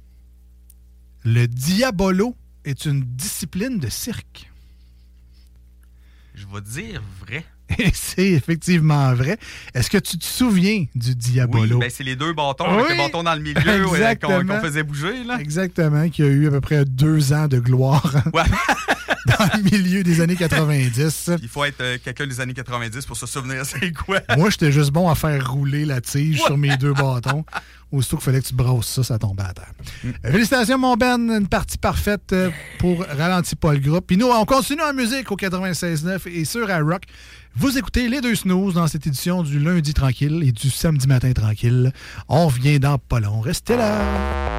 Le 1.24 1.48
diabolo 1.48 2.36
est 2.66 2.86
une 2.86 3.02
discipline 3.02 3.80
de 3.80 3.90
cirque. 3.90 4.52
Je 6.36 6.46
vais 6.46 6.62
dire 6.62 7.02
vrai. 7.26 7.44
Et 7.78 7.92
c'est 7.94 8.28
effectivement 8.28 9.14
vrai. 9.14 9.38
Est-ce 9.74 9.90
que 9.90 9.98
tu 9.98 10.18
te 10.18 10.26
souviens 10.26 10.86
du 10.96 11.16
diabolo? 11.16 11.76
Oui, 11.76 11.80
ben 11.82 11.90
c'est 11.90 12.04
les 12.04 12.16
deux 12.16 12.34
bâtons, 12.34 12.66
avec 12.66 12.86
Oui. 12.86 12.92
le 12.92 12.98
bâton 12.98 13.24
dans 13.24 13.36
le 13.36 13.42
milieu 13.42 13.88
ouais, 13.88 14.16
qu'on 14.16 14.60
faisait 14.62 14.84
bouger. 14.84 15.24
Là. 15.24 15.40
Exactement, 15.40 16.10
qui 16.10 16.24
a 16.24 16.28
eu 16.28 16.48
à 16.48 16.52
peu 16.52 16.62
près 16.62 16.86
deux 16.86 17.34
ans 17.34 17.48
de 17.48 17.60
gloire 17.60 18.16
dans 19.38 19.50
le 19.58 19.64
milieu 19.64 20.04
des 20.04 20.22
années 20.22 20.36
90. 20.36 21.32
Il 21.42 21.48
faut 21.48 21.64
être 21.66 21.82
euh, 21.82 21.98
quelqu'un 22.04 22.26
des 22.28 22.40
années 22.40 22.54
90 22.54 23.06
pour 23.06 23.18
se 23.18 23.26
souvenir 23.26 23.66
c'est 23.66 23.92
quoi. 23.92 24.22
Moi, 24.38 24.50
j'étais 24.50 24.72
juste 24.72 24.92
bon 24.92 25.10
à 25.10 25.16
faire 25.16 25.52
rouler 25.52 25.86
la 25.86 26.02
tige 26.02 26.42
sur 26.42 26.58
mes 26.58 26.76
deux 26.78 26.94
bâtons. 26.94 27.46
Aussitôt 27.92 28.18
qu'il 28.18 28.26
fallait 28.26 28.42
que 28.42 28.48
tu 28.48 28.54
brosses 28.54 28.88
ça, 28.88 29.04
ça 29.04 29.18
tombait 29.18 29.44
à 29.44 29.54
terre. 29.54 29.72
Euh, 30.06 30.32
Félicitations, 30.32 30.78
mon 30.78 30.96
Ben. 30.96 31.20
Une 31.32 31.48
partie 31.48 31.80
parfaite 31.80 32.34
euh, 32.34 32.52
pour 32.78 33.04
Ralentis 33.04 33.56
pas 33.56 33.74
le 33.74 33.80
groupe. 33.80 34.06
Puis 34.06 34.16
nous, 34.16 34.28
on 34.28 34.46
continue 34.46 34.82
en 34.84 34.94
musique 34.94 35.32
au 35.32 35.36
96.9 35.36 36.30
et 36.30 36.46
sur 36.46 36.68
Rock. 36.68 37.04
Vous 37.60 37.78
écoutez 37.78 38.08
les 38.08 38.22
deux 38.22 38.36
snooze 38.36 38.76
dans 38.76 38.88
cette 38.88 39.06
édition 39.06 39.44
du 39.44 39.60
lundi 39.60 39.94
tranquille 39.94 40.44
et 40.46 40.54
du 40.54 40.70
samedi 40.70 41.08
matin 41.08 41.34
tranquille. 41.34 41.92
On 42.30 42.48
revient 42.48 42.80
dans 42.80 42.98
pas 42.98 43.20
long. 43.20 43.42
Restez 43.42 43.76
là. 43.76 44.59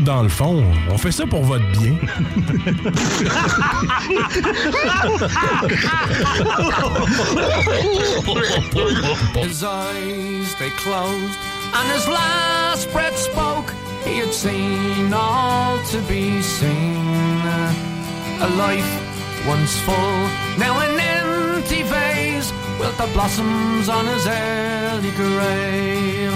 Dans 0.00 0.22
le 0.22 0.28
fond, 0.28 0.64
on 0.90 0.98
fait 0.98 1.12
ça 1.12 1.26
pour 1.26 1.42
votre 1.44 1.64
bien. 1.72 1.94
His 9.34 9.64
eyes 9.64 10.54
they 10.58 10.70
closed, 10.70 11.38
and 11.74 11.88
his 11.94 12.06
last 12.08 12.90
breath 12.92 13.16
spoke. 13.16 13.72
He 14.04 14.18
had 14.18 14.32
seen 14.32 15.12
all 15.12 15.78
to 15.90 15.98
be 16.08 16.40
seen. 16.42 17.42
A 18.40 18.48
life 18.56 18.88
once 19.46 19.76
full, 19.80 20.28
now 20.58 20.78
an 20.80 20.98
empty 20.98 21.82
vase. 21.82 22.52
Wilt 22.78 22.96
the 22.96 23.08
blossoms 23.12 23.88
on 23.88 24.06
his 24.06 24.26
early 24.26 25.10
grave? 25.12 26.34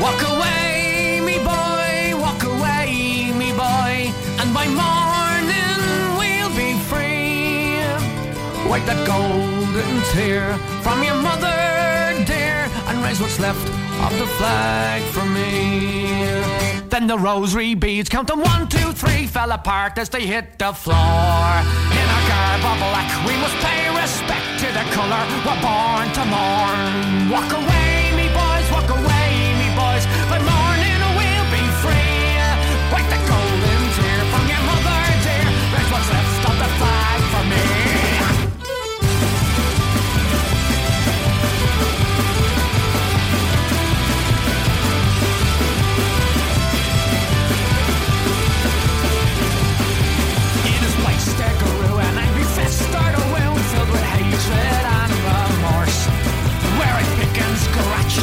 Walk 0.00 0.22
away, 0.22 1.20
me 1.22 1.38
boy, 1.38 1.79
boy, 3.60 3.92
and 4.40 4.48
by 4.58 4.66
morning 4.82 5.80
we'll 6.20 6.54
be 6.64 6.70
free. 6.90 7.84
Wipe 8.68 8.86
that 8.90 9.00
golden 9.12 9.92
tear 10.12 10.44
from 10.84 10.98
your 11.08 11.18
mother, 11.28 11.58
dear, 12.32 12.58
and 12.88 12.96
raise 13.04 13.20
what's 13.20 13.38
left 13.46 13.66
of 14.06 14.12
the 14.22 14.28
flag 14.38 15.00
for 15.14 15.26
me. 15.38 15.50
Then 16.92 17.06
the 17.06 17.18
rosary 17.18 17.74
beads, 17.74 18.08
count 18.08 18.28
them 18.28 18.40
one, 18.40 18.64
two, 18.68 18.90
three, 19.00 19.26
fell 19.26 19.52
apart 19.52 19.98
as 20.02 20.08
they 20.14 20.24
hit 20.34 20.46
the 20.58 20.72
floor. 20.72 21.46
In 22.00 22.06
our 22.16 22.24
garb 22.32 22.62
of 22.70 22.76
black, 22.84 23.10
we 23.28 23.34
must 23.44 23.56
pay 23.66 23.82
respect 24.02 24.48
to 24.62 24.68
the 24.78 24.84
colour 24.96 25.22
we're 25.46 25.60
born 25.68 26.06
to 26.16 26.24
mourn. 26.34 26.82
Walk 27.34 27.50
away, 27.60 27.79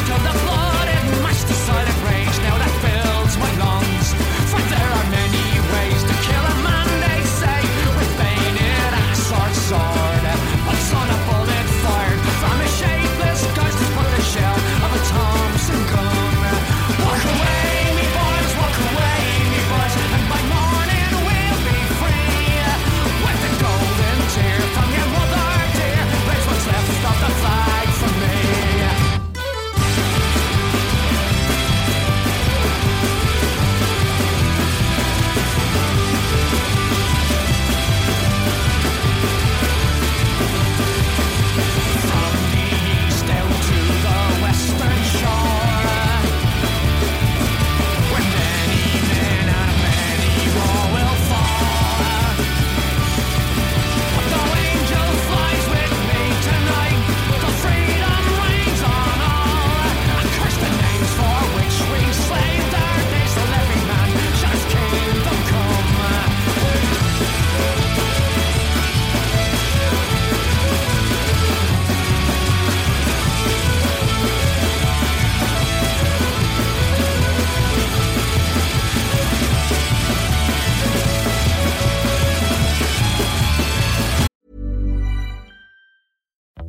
Should 0.06 0.47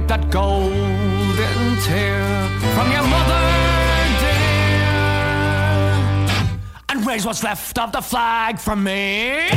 people 0.00 0.16
today. 0.16 0.30
golden 0.30 1.76
tear 1.82 2.22
from 2.74 2.90
your 2.92 3.02
mother 3.02 3.42
dear, 4.20 4.96
and 6.90 7.06
raise 7.06 7.24
what's 7.24 7.42
left 7.42 7.78
of 7.78 7.92
the 7.92 8.00
flag 8.00 8.58
from 8.58 8.82
me. 8.82 9.50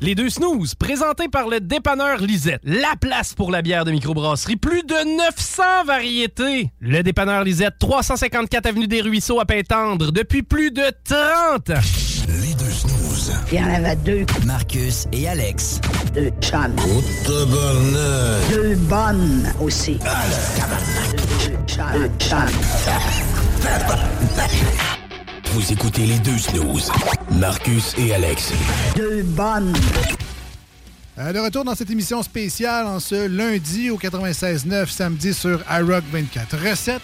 Les 0.00 0.14
deux 0.14 0.30
snooze, 0.30 0.74
présentés 0.76 1.26
par 1.26 1.48
le 1.48 1.58
dépanneur 1.58 2.18
Lisette. 2.18 2.60
La 2.62 2.94
place 3.00 3.34
pour 3.34 3.50
la 3.50 3.60
bière 3.60 3.84
de 3.84 3.90
microbrasserie. 3.90 4.54
Plus 4.54 4.84
de 4.84 5.16
900 5.16 5.62
variétés. 5.84 6.70
Le 6.78 7.02
dépanneur 7.02 7.42
Lisette, 7.42 7.74
354 7.80 8.66
Avenue 8.66 8.86
des 8.86 9.00
Ruisseaux 9.00 9.40
à 9.40 9.46
Pintendre, 9.46 10.12
depuis 10.12 10.42
plus 10.42 10.70
de 10.70 10.84
30 11.04 11.70
ans. 11.70 11.82
Les 12.28 12.54
deux 12.54 12.70
snooze. 12.70 13.05
Il 13.52 13.58
y 13.58 13.62
en 13.62 13.74
avait 13.74 13.96
deux. 13.96 14.26
Marcus 14.44 15.06
et 15.12 15.28
Alex. 15.28 15.80
Deux 16.14 16.30
chums. 16.40 16.74
tabarnak. 17.24 18.50
Deux 18.50 18.74
bonnes 18.76 19.52
aussi. 19.60 19.98
Deux 21.44 21.58
chums. 21.66 21.84
Deux 21.94 22.10
chums. 22.18 22.38
Vous 25.52 25.72
écoutez 25.72 26.06
les 26.06 26.18
deux 26.18 26.38
snooze. 26.38 26.90
Marcus 27.32 27.94
et 27.98 28.14
Alex. 28.14 28.52
Deux 28.96 29.22
bonnes. 29.22 29.72
Euh, 31.18 31.32
de 31.32 31.38
retour 31.38 31.64
dans 31.64 31.74
cette 31.74 31.90
émission 31.90 32.22
spéciale 32.22 32.86
en 32.86 33.00
ce 33.00 33.26
lundi 33.26 33.88
au 33.88 33.96
96.9, 33.96 34.90
samedi 34.90 35.32
sur 35.32 35.62
iRock 35.70 36.04
24. 36.12 36.58
Recette. 36.58 37.02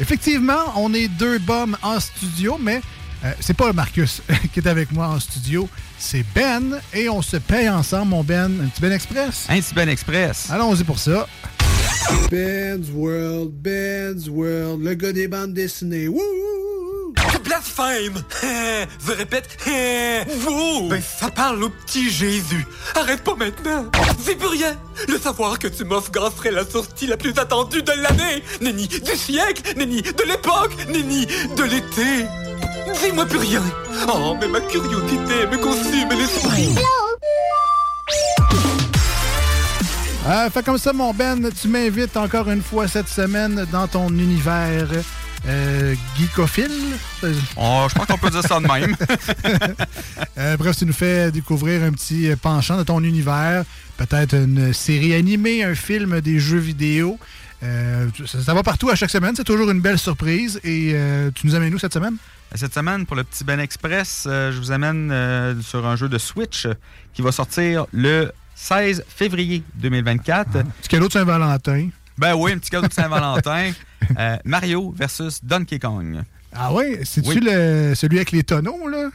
Effectivement, 0.00 0.72
on 0.76 0.92
est 0.94 1.06
deux 1.06 1.38
bombes 1.38 1.76
en 1.82 2.00
studio, 2.00 2.58
mais 2.60 2.80
euh, 3.24 3.32
c'est 3.40 3.56
pas 3.56 3.72
Marcus 3.72 4.22
qui 4.52 4.60
est 4.60 4.68
avec 4.68 4.92
moi 4.92 5.06
en 5.06 5.20
studio, 5.20 5.68
c'est 5.98 6.24
Ben 6.34 6.80
et 6.92 7.08
on 7.08 7.22
se 7.22 7.36
paye 7.36 7.68
ensemble, 7.68 8.10
mon 8.10 8.24
Ben. 8.24 8.60
Un 8.62 8.68
petit 8.68 8.80
Ben 8.80 8.92
Express? 8.92 9.46
Un 9.48 9.60
petit 9.60 9.74
Ben 9.74 9.88
Express. 9.88 10.48
Allons-y 10.50 10.84
pour 10.84 10.98
ça. 10.98 11.26
Ben's 12.30 12.88
World, 12.92 13.52
Ben's 13.52 14.28
World, 14.28 14.82
le 14.82 14.94
gars 14.94 15.12
des 15.12 15.28
bandes 15.28 15.54
dessinées. 15.54 16.08
Wouh! 16.08 16.52
Blasphème! 17.44 18.22
Je 19.06 19.12
répète, 19.12 19.48
vous! 20.38 20.88
Ben, 20.88 21.02
ça 21.02 21.30
parle 21.30 21.62
au 21.64 21.68
petit 21.68 22.10
Jésus. 22.10 22.66
Arrête 22.94 23.22
pas 23.22 23.34
maintenant! 23.34 23.86
C'est 24.18 24.36
plus 24.36 24.48
rien! 24.48 24.76
Le 25.08 25.18
savoir 25.18 25.58
que 25.58 25.68
tu 25.68 25.84
m'offres 25.84 26.10
serait 26.36 26.50
la 26.50 26.64
sortie 26.64 27.06
la 27.06 27.16
plus 27.16 27.36
attendue 27.38 27.82
de 27.82 27.92
l'année! 27.92 28.42
Nenni 28.60 28.88
du 28.88 29.16
siècle! 29.16 29.74
Nenni 29.76 30.02
de 30.02 30.22
l'époque! 30.26 30.76
Nenni 30.88 31.26
de 31.26 31.62
l'été! 31.64 32.26
Dis-moi 33.02 33.26
plus 33.26 33.38
rien! 33.38 33.62
Oh, 34.08 34.36
mais 34.40 34.48
ma 34.48 34.60
curiosité 34.60 35.46
me 35.50 35.56
consume 35.58 36.08
l'esprit! 36.10 36.70
Euh, 40.26 40.50
fait 40.50 40.64
comme 40.64 40.78
ça, 40.78 40.92
mon 40.92 41.12
Ben, 41.12 41.50
tu 41.50 41.68
m'invites 41.68 42.16
encore 42.16 42.48
une 42.48 42.62
fois 42.62 42.86
cette 42.86 43.08
semaine 43.08 43.66
dans 43.72 43.88
ton 43.88 44.08
univers 44.08 44.88
euh, 45.48 45.94
geekophile. 46.16 46.70
Oh, 47.56 47.86
je 47.88 47.94
pense 47.94 48.06
qu'on 48.06 48.18
peut 48.18 48.30
dire 48.30 48.42
ça 48.42 48.60
de 48.60 48.66
même. 48.66 48.96
Euh, 50.38 50.56
bref, 50.56 50.76
tu 50.76 50.86
nous 50.86 50.94
fais 50.94 51.30
découvrir 51.30 51.82
un 51.82 51.92
petit 51.92 52.30
penchant 52.40 52.78
de 52.78 52.82
ton 52.82 53.02
univers, 53.04 53.64
peut-être 53.98 54.34
une 54.34 54.72
série 54.72 55.14
animée, 55.14 55.62
un 55.62 55.74
film, 55.74 56.20
des 56.22 56.38
jeux 56.38 56.58
vidéo. 56.58 57.18
Euh, 57.62 58.08
ça, 58.26 58.40
ça 58.42 58.54
va 58.54 58.62
partout 58.62 58.88
à 58.88 58.94
chaque 58.94 59.10
semaine, 59.10 59.34
c'est 59.36 59.44
toujours 59.44 59.70
une 59.70 59.80
belle 59.80 59.98
surprise. 59.98 60.58
Et 60.64 60.92
euh, 60.94 61.30
tu 61.34 61.46
nous 61.46 61.54
amènes 61.54 61.74
où 61.74 61.78
cette 61.78 61.92
semaine? 61.92 62.16
Cette 62.54 62.74
semaine, 62.74 63.06
pour 63.06 63.16
le 63.16 63.24
petit 63.24 63.44
Ben 63.44 63.58
Express, 63.60 64.24
euh, 64.26 64.52
je 64.52 64.58
vous 64.58 64.72
amène 64.72 65.10
euh, 65.10 65.60
sur 65.62 65.86
un 65.86 65.96
jeu 65.96 66.08
de 66.08 66.18
Switch 66.18 66.66
euh, 66.66 66.74
qui 67.14 67.22
va 67.22 67.32
sortir 67.32 67.86
le 67.92 68.30
16 68.54 69.04
février 69.08 69.62
2024. 69.76 70.50
Petit 70.50 70.88
cadeau 70.88 71.08
de 71.08 71.12
Saint-Valentin. 71.12 71.88
Ben 72.18 72.34
oui, 72.34 72.52
un 72.52 72.58
petit 72.58 72.70
cadeau 72.70 72.88
de 72.88 72.92
Saint-Valentin. 72.92 73.72
Euh, 74.18 74.36
Mario 74.44 74.92
versus 74.96 75.42
Donkey 75.42 75.78
Kong. 75.78 76.20
Ah 76.54 76.72
ouais? 76.74 77.00
C'est-tu 77.04 77.28
Oui. 77.30 77.40
celui 77.94 78.18
avec 78.18 78.32
les 78.32 78.42
tonneaux, 78.42 78.86
là? 78.86 79.08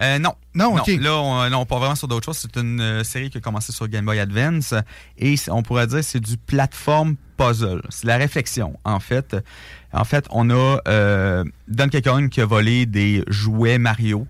Euh, 0.00 0.18
non. 0.18 0.34
Non, 0.54 0.76
ok. 0.76 0.88
Là, 1.00 1.14
on, 1.16 1.50
non, 1.50 1.66
pas 1.66 1.78
vraiment 1.78 1.94
sur 1.94 2.08
d'autres 2.08 2.24
choses. 2.24 2.38
C'est 2.38 2.56
une 2.60 2.80
euh, 2.80 3.04
série 3.04 3.30
qui 3.30 3.38
a 3.38 3.40
commencé 3.40 3.72
sur 3.72 3.88
Game 3.88 4.04
Boy 4.04 4.20
Advance 4.20 4.74
et 5.18 5.34
on 5.48 5.62
pourrait 5.62 5.86
dire 5.86 5.98
que 5.98 6.04
c'est 6.04 6.20
du 6.20 6.36
plateforme 6.36 7.16
puzzle. 7.36 7.82
C'est 7.88 8.06
la 8.06 8.16
réflexion, 8.16 8.78
en 8.84 9.00
fait. 9.00 9.36
En 9.92 10.04
fait, 10.04 10.26
on 10.30 10.50
a 10.50 10.78
euh, 10.88 11.44
Donkey 11.68 12.02
Kong 12.02 12.28
qui 12.28 12.40
a 12.40 12.46
volé 12.46 12.86
des 12.86 13.24
jouets 13.28 13.78
Mario. 13.78 14.26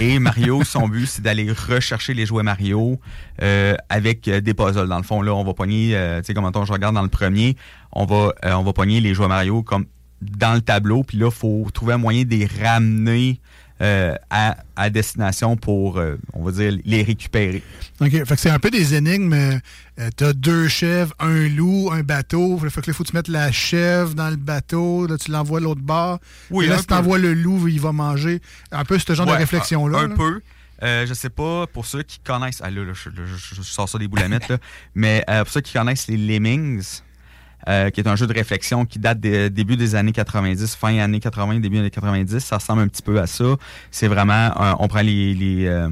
Et 0.00 0.18
Mario, 0.18 0.64
son 0.64 0.88
but, 0.88 1.06
c'est 1.06 1.22
d'aller 1.22 1.50
rechercher 1.52 2.14
les 2.14 2.26
jouets 2.26 2.42
Mario 2.42 3.00
euh, 3.42 3.76
avec 3.88 4.26
euh, 4.26 4.40
des 4.40 4.54
puzzles. 4.54 4.88
Dans 4.88 4.96
le 4.96 5.04
fond, 5.04 5.22
là, 5.22 5.34
on 5.34 5.44
va 5.44 5.54
pogner, 5.54 5.96
euh, 5.96 6.20
tu 6.20 6.26
sais, 6.26 6.34
comme 6.34 6.44
mettons, 6.44 6.64
je 6.64 6.72
regarde 6.72 6.94
dans 6.94 7.02
le 7.02 7.08
premier, 7.08 7.56
on 7.92 8.04
va, 8.04 8.32
euh, 8.44 8.52
on 8.54 8.62
va 8.62 8.72
pogner 8.72 9.00
les 9.00 9.14
jouets 9.14 9.28
Mario 9.28 9.62
comme 9.62 9.86
dans 10.20 10.54
le 10.54 10.62
tableau, 10.62 11.02
puis 11.02 11.18
là, 11.18 11.26
il 11.26 11.34
faut 11.34 11.66
trouver 11.72 11.94
un 11.94 11.98
moyen 11.98 12.24
de 12.24 12.30
les 12.30 12.46
ramener 12.46 13.40
euh, 13.84 14.14
à, 14.30 14.56
à 14.76 14.88
destination 14.90 15.56
pour, 15.56 15.98
euh, 15.98 16.16
on 16.32 16.42
va 16.42 16.50
dire, 16.52 16.76
les 16.84 17.02
récupérer. 17.02 17.62
OK. 18.00 18.10
Fait 18.10 18.24
que 18.24 18.36
c'est 18.36 18.50
un 18.50 18.58
peu 18.58 18.70
des 18.70 18.94
énigmes. 18.94 19.32
Euh, 19.34 19.58
T'as 20.16 20.32
deux 20.32 20.66
chèvres, 20.66 21.14
un 21.20 21.46
loup, 21.48 21.90
un 21.92 22.02
bateau. 22.02 22.58
Fait 22.58 22.80
que 22.80 22.86
là, 22.90 22.94
faut 22.94 23.04
que 23.04 23.10
tu 23.10 23.16
mettes 23.16 23.28
la 23.28 23.52
chèvre 23.52 24.14
dans 24.14 24.30
le 24.30 24.36
bateau. 24.36 25.06
Là, 25.06 25.16
tu 25.18 25.30
l'envoies 25.30 25.60
de 25.60 25.64
l'autre 25.66 25.82
bord. 25.82 26.18
Oui, 26.50 26.64
Et 26.64 26.68
là, 26.68 26.78
si 26.78 26.86
peu. 26.86 26.94
t'envoies 26.96 27.18
le 27.18 27.34
loup, 27.34 27.68
il 27.68 27.80
va 27.80 27.92
manger. 27.92 28.40
Un 28.72 28.84
peu 28.84 28.98
ce 28.98 29.14
genre 29.14 29.26
de 29.26 29.32
réflexion-là. 29.32 29.98
Un, 29.98 30.08
là. 30.08 30.14
peu. 30.16 30.40
Euh, 30.82 31.06
je 31.06 31.14
sais 31.14 31.30
pas, 31.30 31.66
pour 31.68 31.86
ceux 31.86 32.02
qui 32.02 32.18
connaissent. 32.18 32.60
Ah 32.62 32.70
là, 32.70 32.82
là, 32.84 32.92
je, 32.92 33.08
là, 33.10 33.14
je- 33.26 33.54
je 33.54 33.62
sors 33.62 33.88
ça 33.88 33.96
des 33.98 34.08
boulamites, 34.08 34.48
là. 34.48 34.58
Mais 34.96 35.24
euh, 35.30 35.44
pour 35.44 35.52
ceux 35.52 35.60
qui 35.60 35.72
connaissent 35.74 36.08
les 36.08 36.16
Lemmings, 36.16 36.82
euh, 37.68 37.90
qui 37.90 38.00
est 38.00 38.08
un 38.08 38.16
jeu 38.16 38.26
de 38.26 38.32
réflexion 38.34 38.84
qui 38.84 38.98
date 38.98 39.20
des 39.20 39.50
début 39.50 39.76
des 39.76 39.94
années 39.94 40.12
90, 40.12 40.74
fin 40.76 40.98
années 40.98 41.20
80, 41.20 41.60
début 41.60 41.78
années 41.78 41.90
90, 41.90 42.38
ça 42.40 42.56
ressemble 42.58 42.82
un 42.82 42.88
petit 42.88 43.02
peu 43.02 43.20
à 43.20 43.26
ça. 43.26 43.44
C'est 43.90 44.08
vraiment, 44.08 44.50
euh, 44.60 44.72
on 44.78 44.88
prend 44.88 45.00
les, 45.02 45.34
les, 45.34 45.66
euh, 45.66 45.88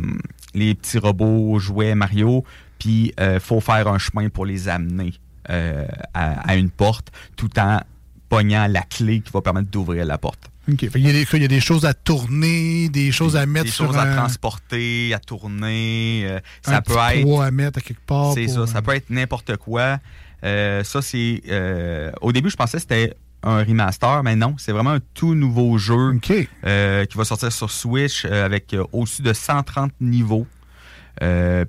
les 0.54 0.74
petits 0.74 0.98
robots 0.98 1.58
jouets 1.58 1.94
Mario, 1.94 2.44
puis 2.78 3.12
euh, 3.20 3.40
faut 3.40 3.60
faire 3.60 3.88
un 3.88 3.98
chemin 3.98 4.28
pour 4.28 4.46
les 4.46 4.68
amener 4.68 5.14
à, 5.48 6.48
à 6.48 6.56
une 6.56 6.70
porte, 6.70 7.08
tout 7.36 7.58
en 7.58 7.80
pognant 8.28 8.66
la 8.68 8.82
clé 8.82 9.20
qui 9.20 9.30
va 9.32 9.40
permettre 9.42 9.68
d'ouvrir 9.70 10.04
la 10.06 10.16
porte. 10.18 10.48
Y, 10.68 11.08
a 11.08 11.12
des- 11.12 11.26
il 11.32 11.42
y 11.42 11.44
a 11.44 11.48
des 11.48 11.60
choses 11.60 11.84
à 11.84 11.92
tourner, 11.92 12.88
des 12.88 13.10
choses 13.10 13.36
à 13.36 13.44
mettre 13.46 13.64
des 13.66 13.70
sur 13.72 13.86
choses 13.86 13.96
à 13.96 14.02
un, 14.02 14.14
transporter, 14.16 15.12
à 15.12 15.18
tourner. 15.18 16.22
euh, 16.24 16.38
un 16.66 16.70
ça 16.72 16.82
peut 16.82 16.94
petit 16.94 17.18
être. 17.20 17.40
à 17.42 17.50
mettre 17.50 17.78
à 17.78 17.80
quelque 17.82 18.06
part. 18.06 18.32
C'est 18.34 18.46
pour, 18.46 18.54
ça, 18.68 18.74
ça 18.74 18.80
peut 18.82 18.94
être 18.94 19.10
n'importe 19.10 19.56
quoi. 19.56 19.98
Euh, 20.44 20.82
ça, 20.84 21.02
c'est. 21.02 21.42
euh, 21.48 22.10
au 22.20 22.32
début, 22.32 22.50
je 22.50 22.56
pensais 22.56 22.78
que 22.78 22.82
c'était 22.82 23.14
un 23.42 23.64
remaster, 23.64 24.22
mais 24.22 24.36
non, 24.36 24.54
c'est 24.58 24.72
vraiment 24.72 24.90
un 24.90 25.00
tout 25.14 25.34
nouveau 25.34 25.76
jeu 25.78 26.18
euh, 26.64 27.04
qui 27.06 27.18
va 27.18 27.24
sortir 27.24 27.50
sur 27.52 27.70
Switch 27.70 28.24
euh, 28.24 28.44
avec 28.44 28.72
euh, 28.72 28.84
au-dessus 28.92 29.22
de 29.22 29.32
130 29.32 29.92
niveaux. 30.00 30.46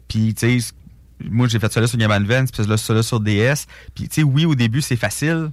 Puis, 0.08 0.34
tu 0.36 0.62
sais, 0.62 0.74
moi, 1.30 1.48
j'ai 1.48 1.60
fait 1.60 1.72
ça 1.72 1.82
là 1.82 1.88
sur 1.88 1.98
Game 1.98 2.12
Advance, 2.12 2.52
puis 2.52 2.66
là 2.66 2.78
sur 2.78 3.20
DS. 3.20 3.66
Puis, 3.96 4.08
tu 4.08 4.16
sais, 4.16 4.24
oui, 4.24 4.46
au 4.46 4.56
début, 4.56 4.82
c'est 4.82 4.96
facile. 4.96 5.50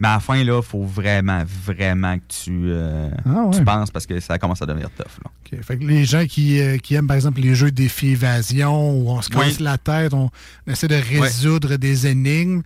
Mais 0.00 0.08
à 0.08 0.14
la 0.14 0.20
fin, 0.20 0.42
là, 0.42 0.62
faut 0.62 0.82
vraiment, 0.84 1.42
vraiment 1.46 2.16
que 2.16 2.22
tu, 2.28 2.50
euh, 2.64 3.10
Ah 3.26 3.44
ouais. 3.44 3.56
tu 3.56 3.62
penses 3.64 3.90
parce 3.90 4.06
que 4.06 4.18
ça 4.18 4.38
commence 4.38 4.62
à 4.62 4.66
devenir 4.66 4.88
tough. 4.90 5.18
Là. 5.24 5.30
Fait 5.62 5.76
que 5.78 5.84
les 5.84 6.04
gens 6.04 6.24
qui, 6.26 6.58
euh, 6.60 6.78
qui 6.78 6.94
aiment, 6.94 7.06
par 7.06 7.16
exemple, 7.16 7.40
les 7.40 7.54
jeux 7.54 7.70
défi 7.70 8.08
évasion 8.10 8.92
où 8.92 9.10
on 9.10 9.20
se 9.20 9.28
casse 9.28 9.58
Oui. 9.58 9.64
la 9.64 9.76
tête, 9.78 10.14
on 10.14 10.30
essaie 10.66 10.88
de 10.88 10.94
résoudre 10.94 11.76
des 11.76 12.06
énigmes, 12.06 12.62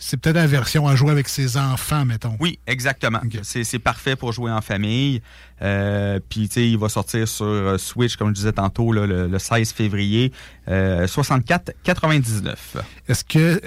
c'est 0.00 0.16
peut-être 0.16 0.36
la 0.36 0.46
version 0.46 0.86
à 0.86 0.94
jouer 0.94 1.10
avec 1.10 1.28
ses 1.28 1.56
enfants, 1.56 2.04
mettons. 2.04 2.36
Oui, 2.38 2.60
exactement. 2.68 3.20
C'est 3.42 3.64
c'est 3.64 3.80
parfait 3.80 4.14
pour 4.14 4.32
jouer 4.32 4.50
en 4.52 4.60
famille. 4.60 5.20
Euh, 5.60 6.20
Puis, 6.28 6.48
tu 6.48 6.54
sais, 6.54 6.68
il 6.68 6.78
va 6.78 6.88
sortir 6.88 7.26
sur 7.26 7.46
euh, 7.46 7.78
Switch, 7.78 8.16
comme 8.16 8.28
je 8.28 8.34
disais 8.34 8.52
tantôt, 8.52 8.92
là, 8.92 9.06
le, 9.06 9.26
le 9.26 9.38
16 9.38 9.72
février, 9.72 10.32
euh, 10.68 11.06
64,99. 11.06 12.54
Est-ce 13.08 13.24
que 13.24 13.60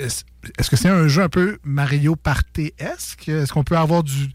est-ce 0.57 0.69
que 0.69 0.75
c'est 0.75 0.89
un 0.89 1.07
jeu 1.07 1.21
un 1.23 1.29
peu 1.29 1.59
Mario 1.63 2.15
Party-esque? 2.15 3.27
Est-ce 3.27 3.51
qu'on 3.51 3.63
peut 3.63 3.77
avoir 3.77 4.03
du. 4.03 4.27
tu 4.29 4.33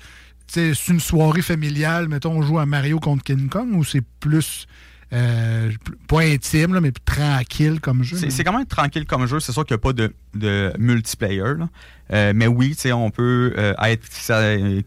sais, 0.48 0.72
C'est 0.74 0.92
une 0.92 1.00
soirée 1.00 1.42
familiale, 1.42 2.08
mettons, 2.08 2.32
on 2.32 2.42
joue 2.42 2.58
à 2.58 2.66
Mario 2.66 3.00
contre 3.00 3.24
King 3.24 3.48
Kong 3.48 3.74
ou 3.74 3.84
c'est 3.84 4.04
plus. 4.20 4.66
Euh, 5.12 5.70
pas 6.08 6.20
intime, 6.20 6.74
là, 6.74 6.80
mais 6.80 6.92
tranquille 7.04 7.80
comme 7.80 8.02
jeu? 8.02 8.16
C'est 8.28 8.44
quand 8.44 8.52
même 8.52 8.66
tranquille 8.66 9.06
comme 9.06 9.26
jeu. 9.26 9.40
C'est 9.40 9.52
sûr 9.52 9.64
qu'il 9.64 9.74
n'y 9.74 9.80
a 9.80 9.82
pas 9.82 9.92
de, 9.92 10.12
de 10.34 10.72
multiplayer. 10.78 11.54
là. 11.58 11.68
Euh, 12.12 12.32
mais 12.34 12.46
oui, 12.46 12.76
on 12.92 13.10
peut 13.10 13.52
euh, 13.58 13.74
être 13.82 14.02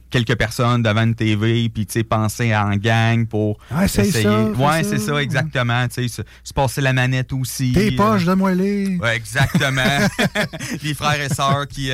quelques 0.09 0.35
personnes 0.37 0.83
devant 0.83 1.03
une 1.03 1.15
TV 1.15 1.67
puis 1.69 1.85
penser 2.03 2.55
en 2.55 2.75
gang 2.77 3.25
pour 3.27 3.57
Ah, 3.69 3.85
essaye 3.85 4.09
ça, 4.11 4.45
Ouais, 4.45 4.83
c'est 4.83 4.99
ça, 4.99 5.21
exactement. 5.21 5.85
Se, 5.89 6.07
se 6.07 6.53
passer 6.53 6.79
la 6.79 6.93
manette 6.93 7.33
aussi. 7.33 7.73
Tes 7.73 7.91
poches, 7.91 8.23
donne-moi 8.23 8.55
les. 8.55 8.97
Ouais, 8.97 9.17
exactement. 9.17 9.81
Les 10.83 10.93
frères 10.93 11.19
et 11.19 11.29
sœurs 11.29 11.67
qui. 11.67 11.91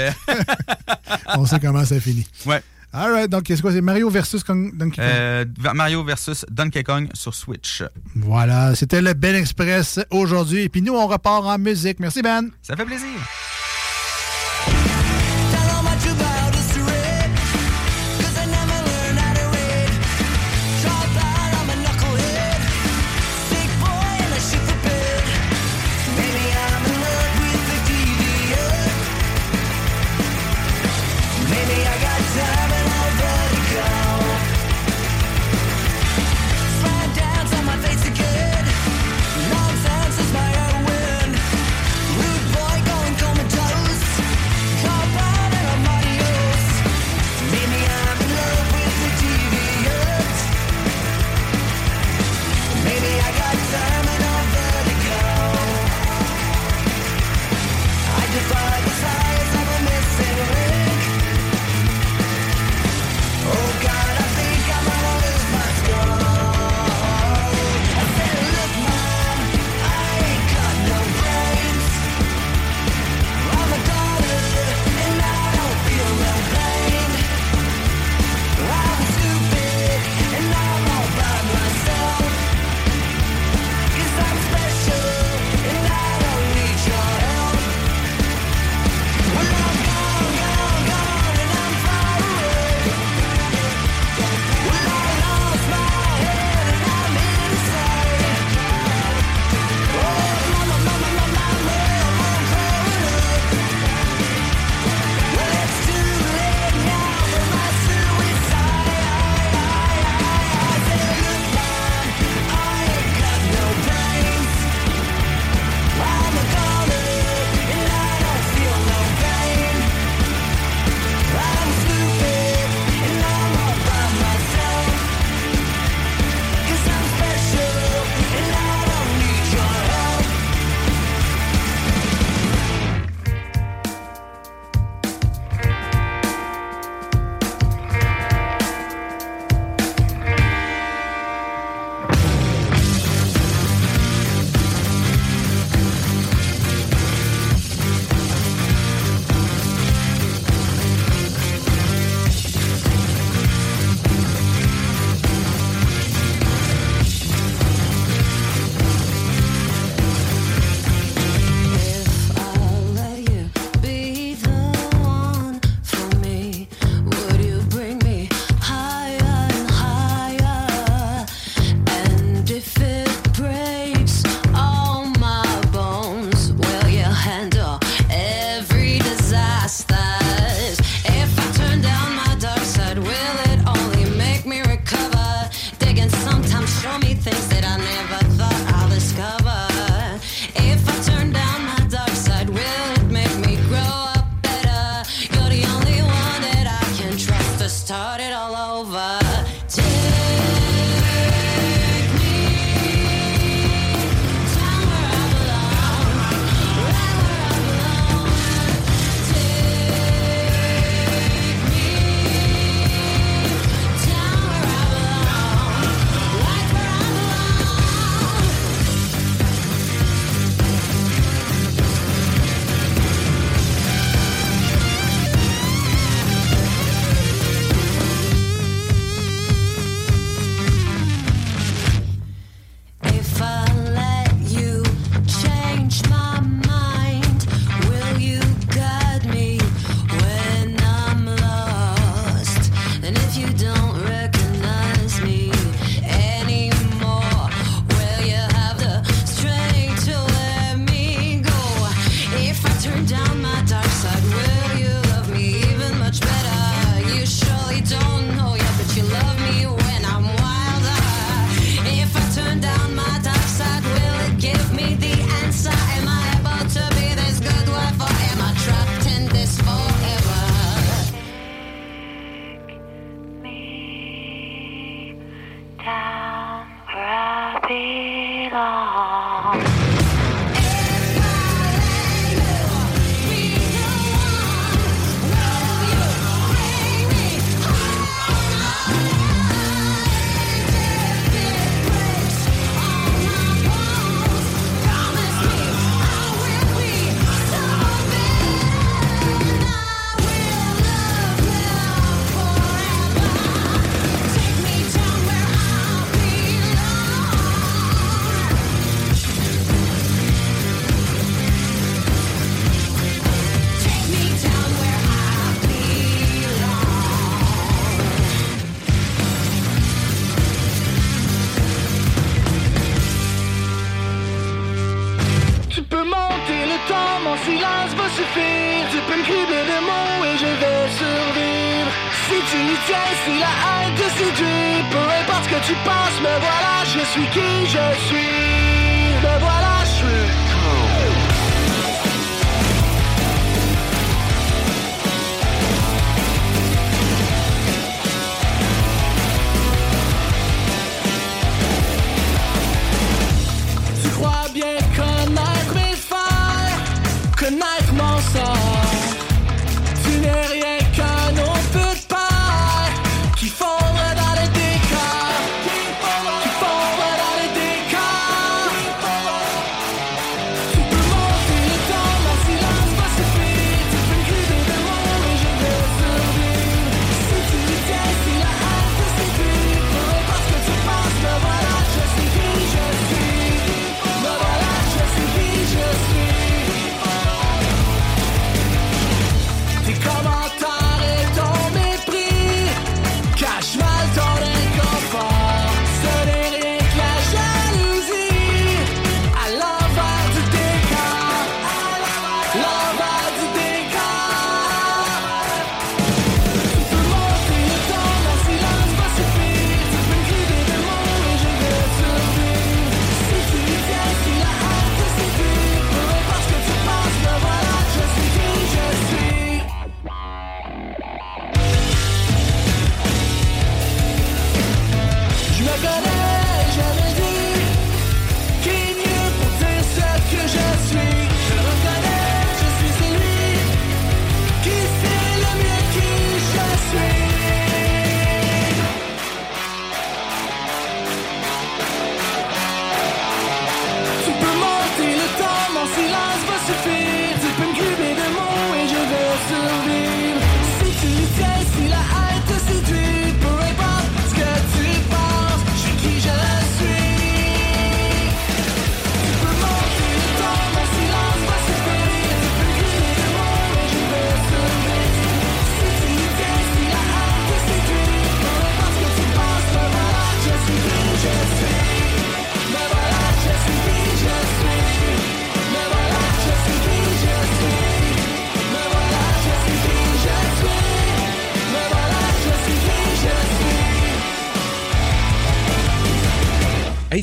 On 1.35 1.45
sait 1.45 1.59
comment 1.59 1.85
ça 1.85 1.99
finit. 1.99 2.27
Ouais. 2.45 2.61
All 2.97 3.11
right, 3.11 3.29
donc 3.29 3.43
c'est 3.47 3.59
quoi? 3.61 3.73
C'est 3.73 3.81
Mario 3.81 4.09
versus 4.09 4.41
Kong- 4.43 4.71
Donkey 4.77 4.95
Kong? 5.01 5.05
Euh, 5.05 5.45
Mario 5.73 6.03
versus 6.03 6.45
Donkey 6.49 6.83
Kong 6.83 7.09
sur 7.13 7.33
Switch. 7.33 7.83
Voilà, 8.15 8.73
c'était 8.73 9.01
le 9.01 9.13
Ben 9.13 9.35
Express 9.35 9.99
aujourd'hui. 10.11 10.61
Et 10.63 10.69
puis 10.69 10.81
nous, 10.81 10.93
on 10.93 11.05
repart 11.07 11.43
en 11.45 11.57
musique. 11.57 11.99
Merci, 11.99 12.21
Ben. 12.21 12.49
Ça 12.61 12.75
fait 12.77 12.85
plaisir. 12.85 13.09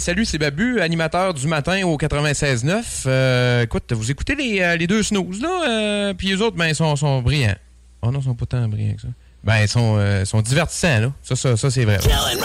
salut, 0.02 0.24
c'est 0.24 0.38
Babu, 0.38 0.80
animateur 0.80 1.32
du 1.32 1.46
matin 1.46 1.86
au 1.86 1.96
96.9. 1.96 3.04
Euh, 3.06 3.62
écoute, 3.62 3.92
vous 3.92 4.10
écoutez 4.10 4.34
les, 4.34 4.60
euh, 4.60 4.76
les 4.76 4.88
deux 4.88 5.04
snooze, 5.04 5.40
là, 5.40 5.62
euh, 5.68 6.12
puis 6.14 6.26
les 6.28 6.42
autres, 6.42 6.56
ben, 6.56 6.66
ils 6.66 6.74
sont, 6.74 6.96
sont, 6.96 7.22
brillants. 7.22 7.54
Oh 8.02 8.10
non, 8.10 8.18
ils 8.18 8.24
sont 8.24 8.34
pas 8.34 8.46
tant 8.46 8.66
brillants 8.66 8.96
que 8.96 9.02
ça. 9.02 9.08
Ben, 9.44 9.60
ils 9.60 9.68
sont, 9.68 9.96
euh, 9.98 10.24
sont 10.24 10.42
divertissants, 10.42 10.98
là. 10.98 11.12
Ça, 11.22 11.36
ça, 11.36 11.56
ça 11.56 11.70
c'est 11.70 11.84
vrai. 11.84 11.98
Killing 11.98 12.40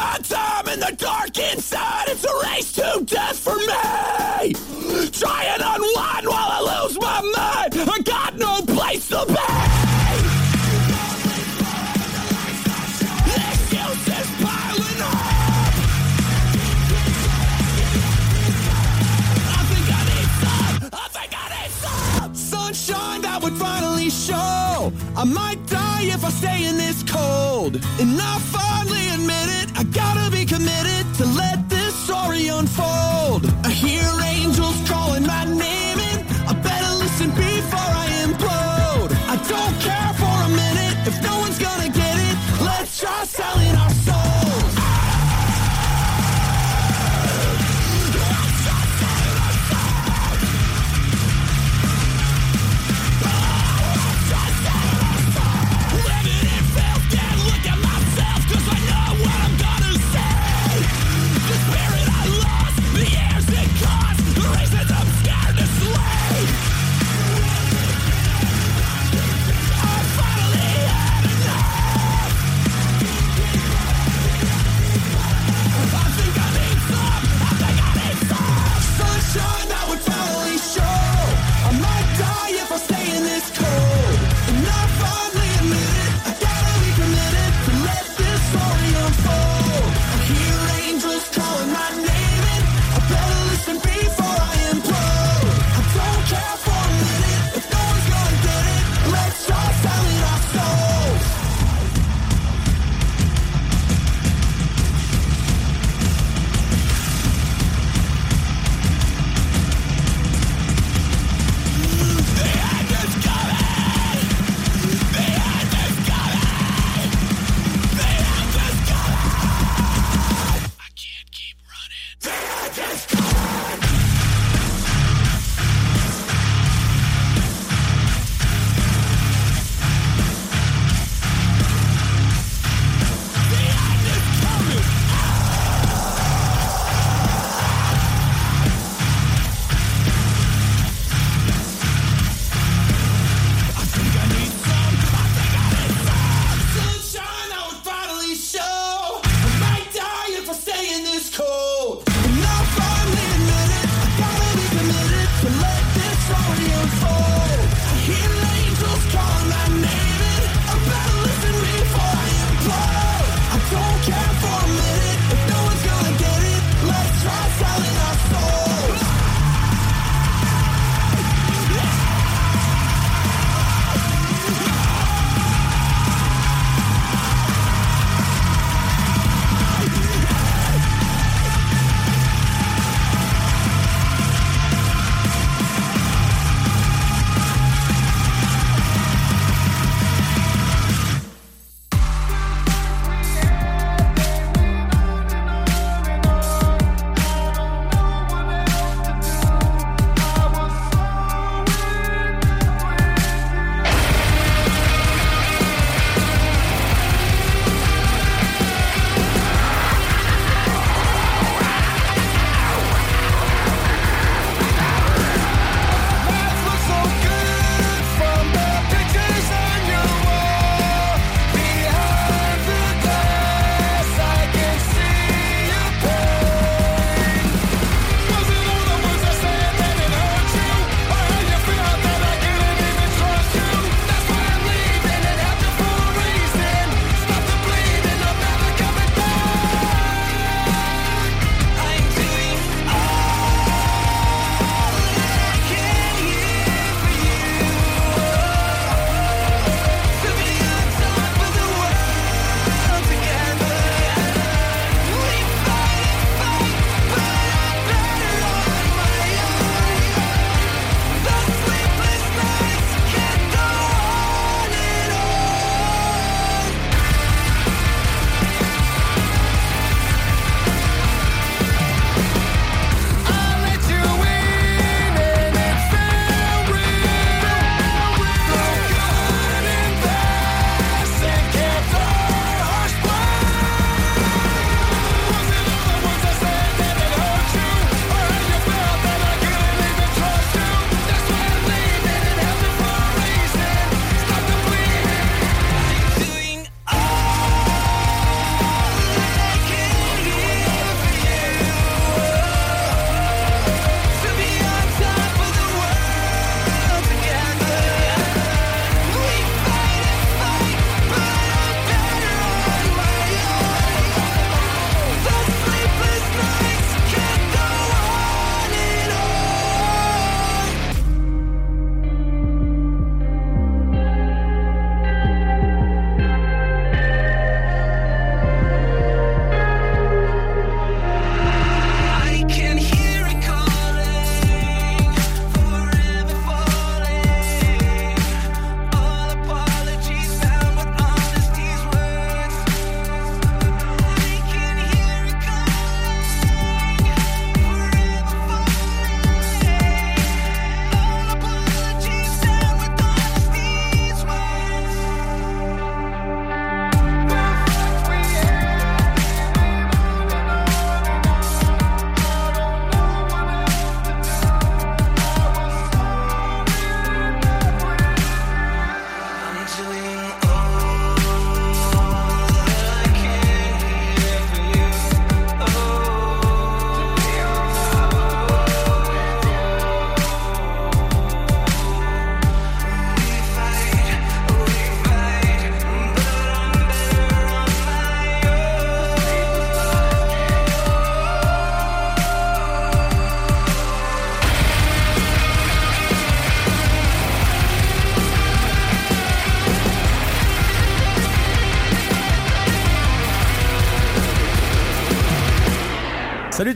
while 6.27 6.51
I 6.57 6.83
lose 6.83 6.97
my 6.99 7.21
mind, 7.21 7.89
I 7.89 8.01
got 8.03 8.37
no 8.37 8.46
I 25.17 25.23
might 25.23 25.65
die 25.65 26.03
if 26.03 26.23
I 26.23 26.29
stay 26.29 26.67
in 26.67 26.77
this 26.77 27.01
cold. 27.01 27.77
And 27.99 28.21
I 28.21 28.37
finally 28.37 29.09
admit 29.15 29.47
it, 29.63 29.67
I 29.75 29.83
gotta 29.85 30.29
be 30.29 30.45
committed 30.45 31.11
to 31.15 31.25
let 31.25 31.67
this 31.69 31.95
story 31.95 32.49
unfold. 32.49 33.06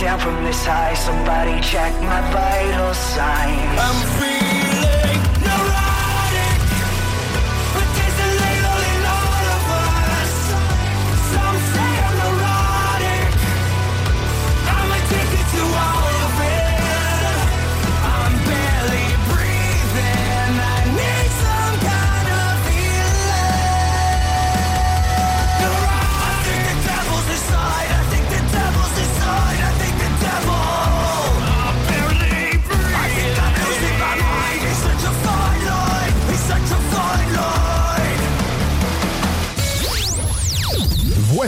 Down 0.00 0.18
from 0.20 0.44
this 0.44 0.64
high. 0.64 0.94
Somebody 0.94 1.60
check 1.60 1.92
my 2.02 2.20
vital 2.32 2.92
signs. 2.94 3.80
I'm 3.80 4.20
feeling 4.20 4.55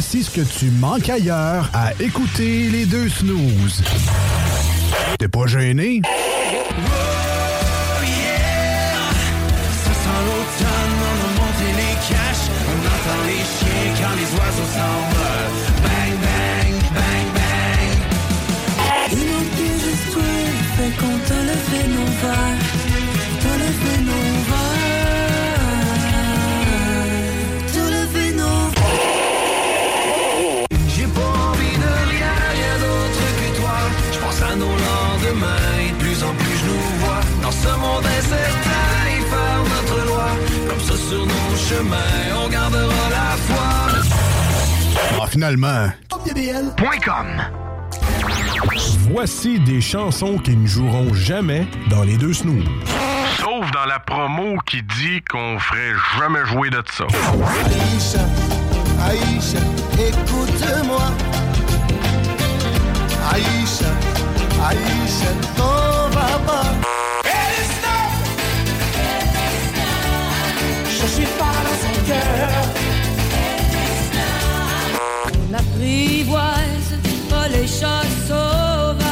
Voici 0.01 0.23
ce 0.23 0.31
que 0.31 0.43
tu 0.43 0.71
manques 0.71 1.09
ailleurs 1.09 1.69
à 1.75 1.93
écouter 1.99 2.71
les 2.71 2.87
deux 2.87 3.09
snooze. 3.09 3.83
T'es 5.19 5.27
pas 5.27 5.49
gêné? 5.49 6.03
Ça 6.05 6.11
sent 9.91 10.21
l'automne, 10.25 10.99
on 11.03 11.17
a 11.27 11.31
monté 11.41 11.67
les 11.77 11.97
caches. 12.07 12.47
On 12.69 12.79
entend 12.87 13.23
les 13.27 13.43
chiens 13.43 13.91
quand 13.99 14.15
les 14.15 14.31
oiseaux 14.39 14.71
s'envolent. 14.71 15.51
Bang, 15.83 16.15
bang, 16.23 16.79
bang, 16.95 17.27
bang. 17.35 17.91
Il 19.11 19.19
manquait 19.19 19.79
juste 19.83 20.07
toi, 20.13 20.23
fait 20.77 20.93
qu'on 20.97 21.19
t'a 21.27 21.41
levé 21.43 21.83
nos 21.89 22.07
verres, 22.07 22.23
t'as 22.23 22.48
chemins, 41.69 41.97
on 42.45 42.49
gardera 42.49 43.05
la 43.11 43.37
foi. 43.47 43.69
Ah, 45.21 45.27
finalement. 45.27 45.91
Voici 49.11 49.61
des 49.61 49.81
chansons 49.81 50.39
qui 50.39 50.57
ne 50.57 50.67
joueront 50.67 51.13
jamais 51.13 51.67
dans 51.91 52.05
les 52.05 52.17
deux 52.17 52.33
snooze. 52.33 52.65
Sauf 53.39 53.71
dans 53.73 53.85
la 53.85 53.99
promo 53.99 54.57
qui 54.67 54.83
dit 54.83 55.21
qu'on 55.31 55.59
ferait 55.59 55.95
jamais 56.19 56.45
jouer 56.47 56.71
de 56.71 56.83
ça. 56.91 57.05
Aïcha, 57.67 58.25
Aïcha, 59.09 59.63
écoute-moi. 60.09 61.07
Aïcha, 63.31 63.91
Aïcha, 64.69 65.31
t'en 65.57 66.09
vas 66.11 66.39
pas. 66.47 66.98
Suis 71.19 71.33
pas 71.39 71.59
dans 71.67 71.79
son 71.85 71.97
cœur. 72.07 72.49
On 75.35 75.55
apprivoise 75.55 76.91
pas 77.31 77.49
les 77.49 77.67
choses 77.67 78.19
sauvages. 78.29 79.07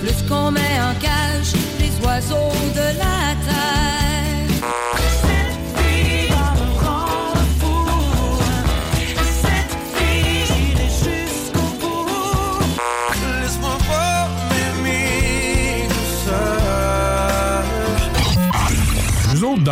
Plus 0.00 0.22
qu'on 0.28 0.50
met 0.50 0.76
en 0.88 0.94
cage, 1.00 1.52
oiseaux 2.04 2.56
de 2.74 2.86
la 2.98 3.34
terre. 3.46 4.03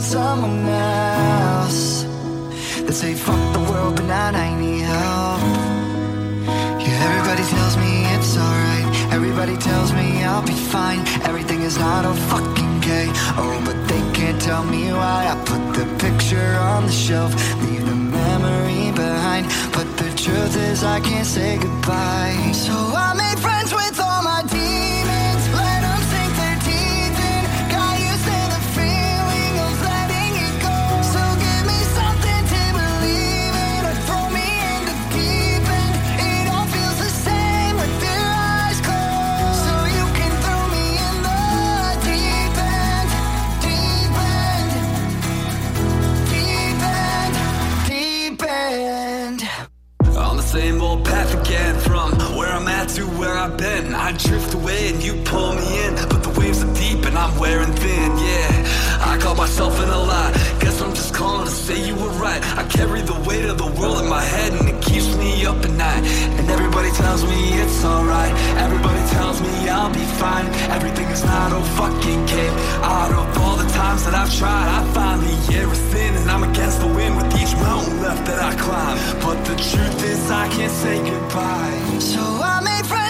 Being 0.00 0.12
someone 0.12 0.68
else. 0.68 2.04
That 2.86 2.92
say 2.92 3.14
fuck 3.14 3.52
the 3.52 3.60
world, 3.70 3.96
but 3.96 4.06
not 4.06 4.34
I 4.34 4.54
need 4.58 4.82
help. 4.82 5.40
Yeah, 6.80 7.08
everybody 7.08 7.44
tells 7.54 7.76
me 7.76 8.04
it's 8.14 8.36
alright. 8.36 9.12
Everybody 9.12 9.56
tells 9.56 9.92
me 9.92 10.24
I'll 10.24 10.46
be 10.46 10.58
fine. 10.72 11.00
Everything 11.24 11.62
is 11.62 11.78
not 11.78 12.04
a 12.04 12.14
fucking 12.30 12.80
K. 12.80 13.06
Oh, 13.36 13.60
but 13.64 13.76
they 13.88 14.02
can't 14.18 14.40
tell 14.40 14.64
me 14.64 14.92
why. 14.92 15.20
I 15.32 15.36
put 15.44 15.62
the 15.78 15.86
picture 15.98 16.52
on 16.74 16.86
the 16.86 16.92
shelf, 16.92 17.32
leave 17.62 17.84
the 17.86 17.94
memory 17.94 18.92
behind. 18.92 19.46
But 19.72 19.88
the 19.96 20.10
truth 20.16 20.56
is, 20.56 20.82
I 20.84 21.00
can't 21.00 21.26
say 21.26 21.58
goodbye. 21.58 22.52
So 22.52 22.74
I 23.06 23.14
made 23.14 23.38
friends 23.38 23.72
with 23.72 24.00
all 24.00 24.09
I've 53.40 53.56
been. 53.56 53.94
I 53.94 54.12
drift 54.12 54.52
away 54.52 54.90
and 54.90 55.02
you 55.02 55.14
pull 55.24 55.54
me 55.54 55.64
in, 55.86 55.94
but 56.12 56.22
the 56.22 56.28
waves 56.38 56.62
are 56.62 56.74
deep 56.74 57.06
and 57.06 57.16
I'm 57.16 57.32
wearing 57.38 57.72
thin. 57.72 58.10
Yeah, 58.18 59.00
I 59.00 59.16
call 59.18 59.34
myself 59.34 59.80
in 59.82 59.88
a 59.88 59.98
lie. 60.12 60.32
Guess 60.60 60.82
I'm 60.82 60.92
just 60.92 61.14
calling 61.14 61.46
to 61.46 61.50
say 61.50 61.82
you 61.88 61.94
were 61.94 62.12
right. 62.20 62.42
I 62.58 62.64
carry 62.68 63.00
the 63.00 63.18
weight 63.26 63.46
of 63.46 63.56
the 63.56 63.70
world 63.80 63.98
in 64.02 64.10
my 64.10 64.20
head 64.20 64.52
and 64.52 64.68
it 64.68 64.82
keeps 64.84 65.16
me 65.16 65.46
up 65.46 65.56
at 65.64 65.70
night. 65.70 66.04
And 66.36 66.50
everybody 66.50 66.90
tells 66.90 67.24
me 67.24 67.38
it's 67.62 67.82
alright. 67.82 68.34
Everybody 68.60 69.02
tells 69.08 69.40
me 69.40 69.70
I'll 69.70 69.88
be 69.88 70.04
fine. 70.20 70.44
Everything 70.76 71.08
is 71.08 71.24
not 71.24 71.50
a 71.52 71.62
fucking 71.80 72.26
game. 72.26 72.54
Out 72.84 73.12
of 73.12 73.38
all 73.38 73.56
the 73.56 73.70
times 73.72 74.04
that 74.04 74.12
I've 74.12 74.34
tried, 74.36 74.68
I 74.68 74.84
find 74.92 75.22
the 75.22 75.54
air 75.56 75.72
is 75.72 75.80
thin 75.92 76.14
and 76.14 76.30
I'm 76.30 76.44
against 76.44 76.80
the 76.80 76.88
wind 76.88 77.16
with 77.16 77.32
each 77.40 77.54
mountain 77.56 78.02
left 78.02 78.26
that 78.26 78.38
I 78.38 78.52
climb. 78.60 78.96
But 79.24 79.38
the 79.48 79.56
truth 79.56 80.04
is, 80.04 80.30
I 80.30 80.46
can't 80.48 80.72
say 80.72 80.96
goodbye. 81.08 81.98
So 82.00 82.20
I 82.20 82.60
made 82.60 82.84
friends 82.84 83.09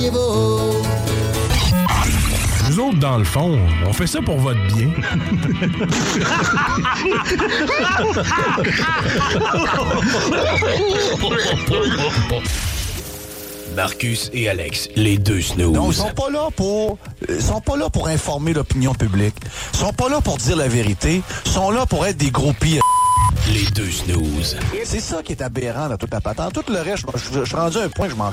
voyez-vous. 0.00 0.82
Nous 2.68 2.78
autres, 2.78 2.98
dans 2.98 3.18
le 3.18 3.24
fond, 3.24 3.58
on 3.86 3.92
fait 3.92 4.06
ça 4.06 4.20
pour 4.22 4.38
votre 4.38 4.60
bien. 4.74 4.90
Marcus 13.76 14.30
et 14.32 14.48
Alex, 14.48 14.88
les 14.96 15.18
deux 15.18 15.40
snooze. 15.40 15.72
Non, 15.72 15.90
ils 15.90 15.94
sont 15.94 16.10
pas 16.10 16.30
là 16.30 16.48
pour 16.54 16.98
ils 17.28 17.42
sont 17.42 17.60
pas 17.60 17.76
là 17.76 17.88
pour 17.90 18.08
informer 18.08 18.52
l'opinion 18.52 18.94
publique. 18.94 19.36
Ils 19.74 19.78
sont 19.78 19.92
pas 19.92 20.08
là 20.08 20.20
pour 20.20 20.38
dire 20.38 20.56
la 20.56 20.68
vérité, 20.68 21.22
ils 21.46 21.50
sont 21.50 21.70
là 21.70 21.86
pour 21.86 22.06
être 22.06 22.16
des 22.16 22.30
gros 22.30 22.52
pires. 22.52 22.82
Les 23.52 23.64
deux 23.70 23.90
snooze. 23.90 24.56
C'est 24.84 25.00
ça 25.00 25.22
qui 25.22 25.32
est 25.32 25.42
aberrant 25.42 25.88
dans 25.88 25.96
toute 25.96 26.12
la 26.12 26.20
patente. 26.20 26.52
Tout 26.54 26.72
le 26.72 26.80
reste, 26.80 27.04
je 27.32 27.44
suis 27.44 27.56
rendu 27.56 27.78
à 27.78 27.82
un 27.82 27.88
point 27.88 28.06
que 28.06 28.12
je 28.12 28.16
m'en 28.16 28.32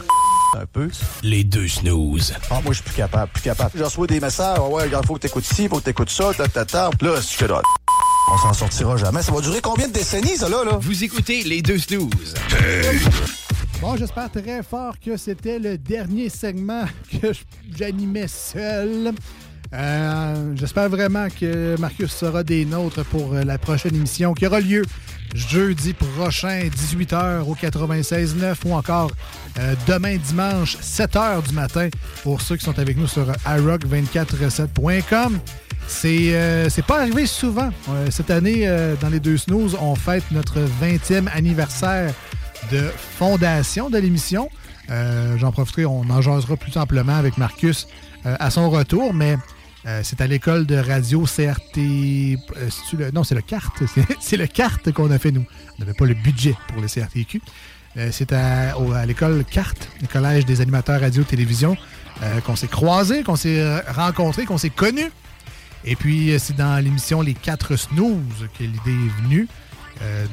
un 0.55 0.65
peu. 0.65 0.89
Les 1.23 1.43
deux 1.43 1.67
snooze. 1.67 2.33
Ah, 2.49 2.61
moi, 2.63 2.73
je 2.73 2.75
suis 2.75 2.83
plus 2.83 2.95
capable, 2.95 3.31
plus 3.31 3.41
capable. 3.43 3.71
Je 3.75 3.83
reçois 3.83 4.07
des 4.07 4.19
messages, 4.19 4.59
ouais, 4.59 4.83
regarde, 4.83 5.05
faut 5.05 5.15
que 5.15 5.19
t'écoutes 5.19 5.45
ci, 5.45 5.67
faut 5.67 5.79
que 5.79 5.83
t'écoutes 5.85 6.09
ça, 6.09 6.33
ta, 6.33 6.47
ta, 6.47 6.65
ta. 6.65 6.89
Là, 7.01 7.21
c'est 7.21 7.37
que 7.37 7.45
là, 7.45 7.61
on 8.31 8.37
s'en 8.37 8.53
sortira 8.53 8.97
jamais. 8.97 9.21
Ça 9.21 9.31
va 9.31 9.41
durer 9.41 9.61
combien 9.61 9.87
de 9.87 9.93
décennies, 9.93 10.37
ça, 10.37 10.49
là, 10.49 10.63
là? 10.63 10.77
Vous 10.81 11.03
écoutez 11.03 11.43
les 11.43 11.61
deux 11.61 11.77
snooze. 11.77 12.33
Bon, 13.81 13.95
j'espère 13.95 14.31
très 14.31 14.63
fort 14.63 14.95
que 14.99 15.17
c'était 15.17 15.59
le 15.59 15.77
dernier 15.77 16.29
segment 16.29 16.85
que 17.11 17.31
j'animais 17.77 18.27
seul. 18.27 19.13
Euh, 19.73 20.53
j'espère 20.55 20.87
vraiment 20.89 21.27
que 21.29 21.75
Marcus 21.79 22.11
sera 22.11 22.43
des 22.43 22.63
nôtres 22.63 23.03
pour 23.05 23.33
euh, 23.33 23.43
la 23.43 23.57
prochaine 23.57 23.95
émission 23.95 24.33
qui 24.33 24.47
aura 24.47 24.61
lieu 24.61 24.83
jeudi 25.35 25.93
prochain, 25.93 26.69
18h 26.69 27.41
au 27.41 27.53
96.9 27.53 28.55
ou 28.65 28.73
encore 28.73 29.11
euh, 29.59 29.75
demain 29.85 30.15
dimanche, 30.15 30.77
7h 30.77 31.45
du 31.49 31.53
matin 31.53 31.89
pour 32.23 32.41
ceux 32.41 32.55
qui 32.55 32.63
sont 32.63 32.79
avec 32.79 32.95
nous 32.97 33.07
sur 33.07 33.29
iRock247.com. 33.45 35.39
C'est 35.87 36.29
euh, 36.31 36.69
pas 36.87 37.01
arrivé 37.01 37.25
souvent. 37.25 37.69
Cette 38.09 38.31
année, 38.31 38.67
dans 39.01 39.09
les 39.09 39.19
deux 39.19 39.37
snooze, 39.37 39.77
on 39.79 39.95
fête 39.95 40.23
notre 40.31 40.59
20e 40.81 41.27
anniversaire 41.33 42.13
de 42.71 42.89
fondation 42.97 43.89
de 43.89 43.97
l'émission. 43.97 44.49
J'en 45.37 45.51
profiterai, 45.51 45.85
on 45.85 46.09
en 46.09 46.21
jasera 46.21 46.57
plus 46.57 46.75
amplement 46.77 47.15
avec 47.15 47.37
Marcus 47.37 47.87
à 48.25 48.49
son 48.49 48.69
retour, 48.69 49.13
mais 49.13 49.37
euh, 49.85 50.01
c'est 50.03 50.21
à 50.21 50.27
l'école 50.27 50.65
de 50.65 50.75
radio 50.75 51.23
CRT. 51.25 51.77
euh, 51.77 53.11
non, 53.13 53.23
c'est 53.23 53.35
le 53.35 53.41
carte. 53.41 53.83
C'est- 54.19 54.37
le 54.37 54.47
carte 54.47 54.91
qu'on 54.91 55.11
a 55.11 55.19
fait, 55.19 55.31
nous. 55.31 55.45
On 55.77 55.79
n'avait 55.79 55.93
pas 55.93 56.05
le 56.05 56.13
budget 56.13 56.55
pour 56.67 56.81
le 56.81 56.87
CRTQ. 56.87 57.41
Euh, 57.97 58.09
c'est 58.11 58.31
à, 58.33 58.73
l'école 59.05 59.43
Carte, 59.45 59.89
le 60.01 60.07
collège 60.07 60.45
des 60.45 60.61
animateurs 60.61 60.99
radio-télévision, 61.01 61.77
qu'on 62.45 62.55
s'est 62.55 62.67
croisés, 62.67 63.23
qu'on 63.23 63.35
s'est 63.35 63.79
rencontrés, 63.89 64.45
qu'on 64.45 64.57
s'est 64.57 64.69
connus. 64.71 65.11
Et 65.85 65.95
puis, 65.95 66.33
c'est 66.39 66.55
dans 66.55 66.83
l'émission 66.83 67.21
Les 67.21 67.33
Quatre 67.33 67.75
Snooze 67.75 68.47
que 68.57 68.63
l'idée 68.63 68.91
est 68.91 69.21
venue. 69.23 69.47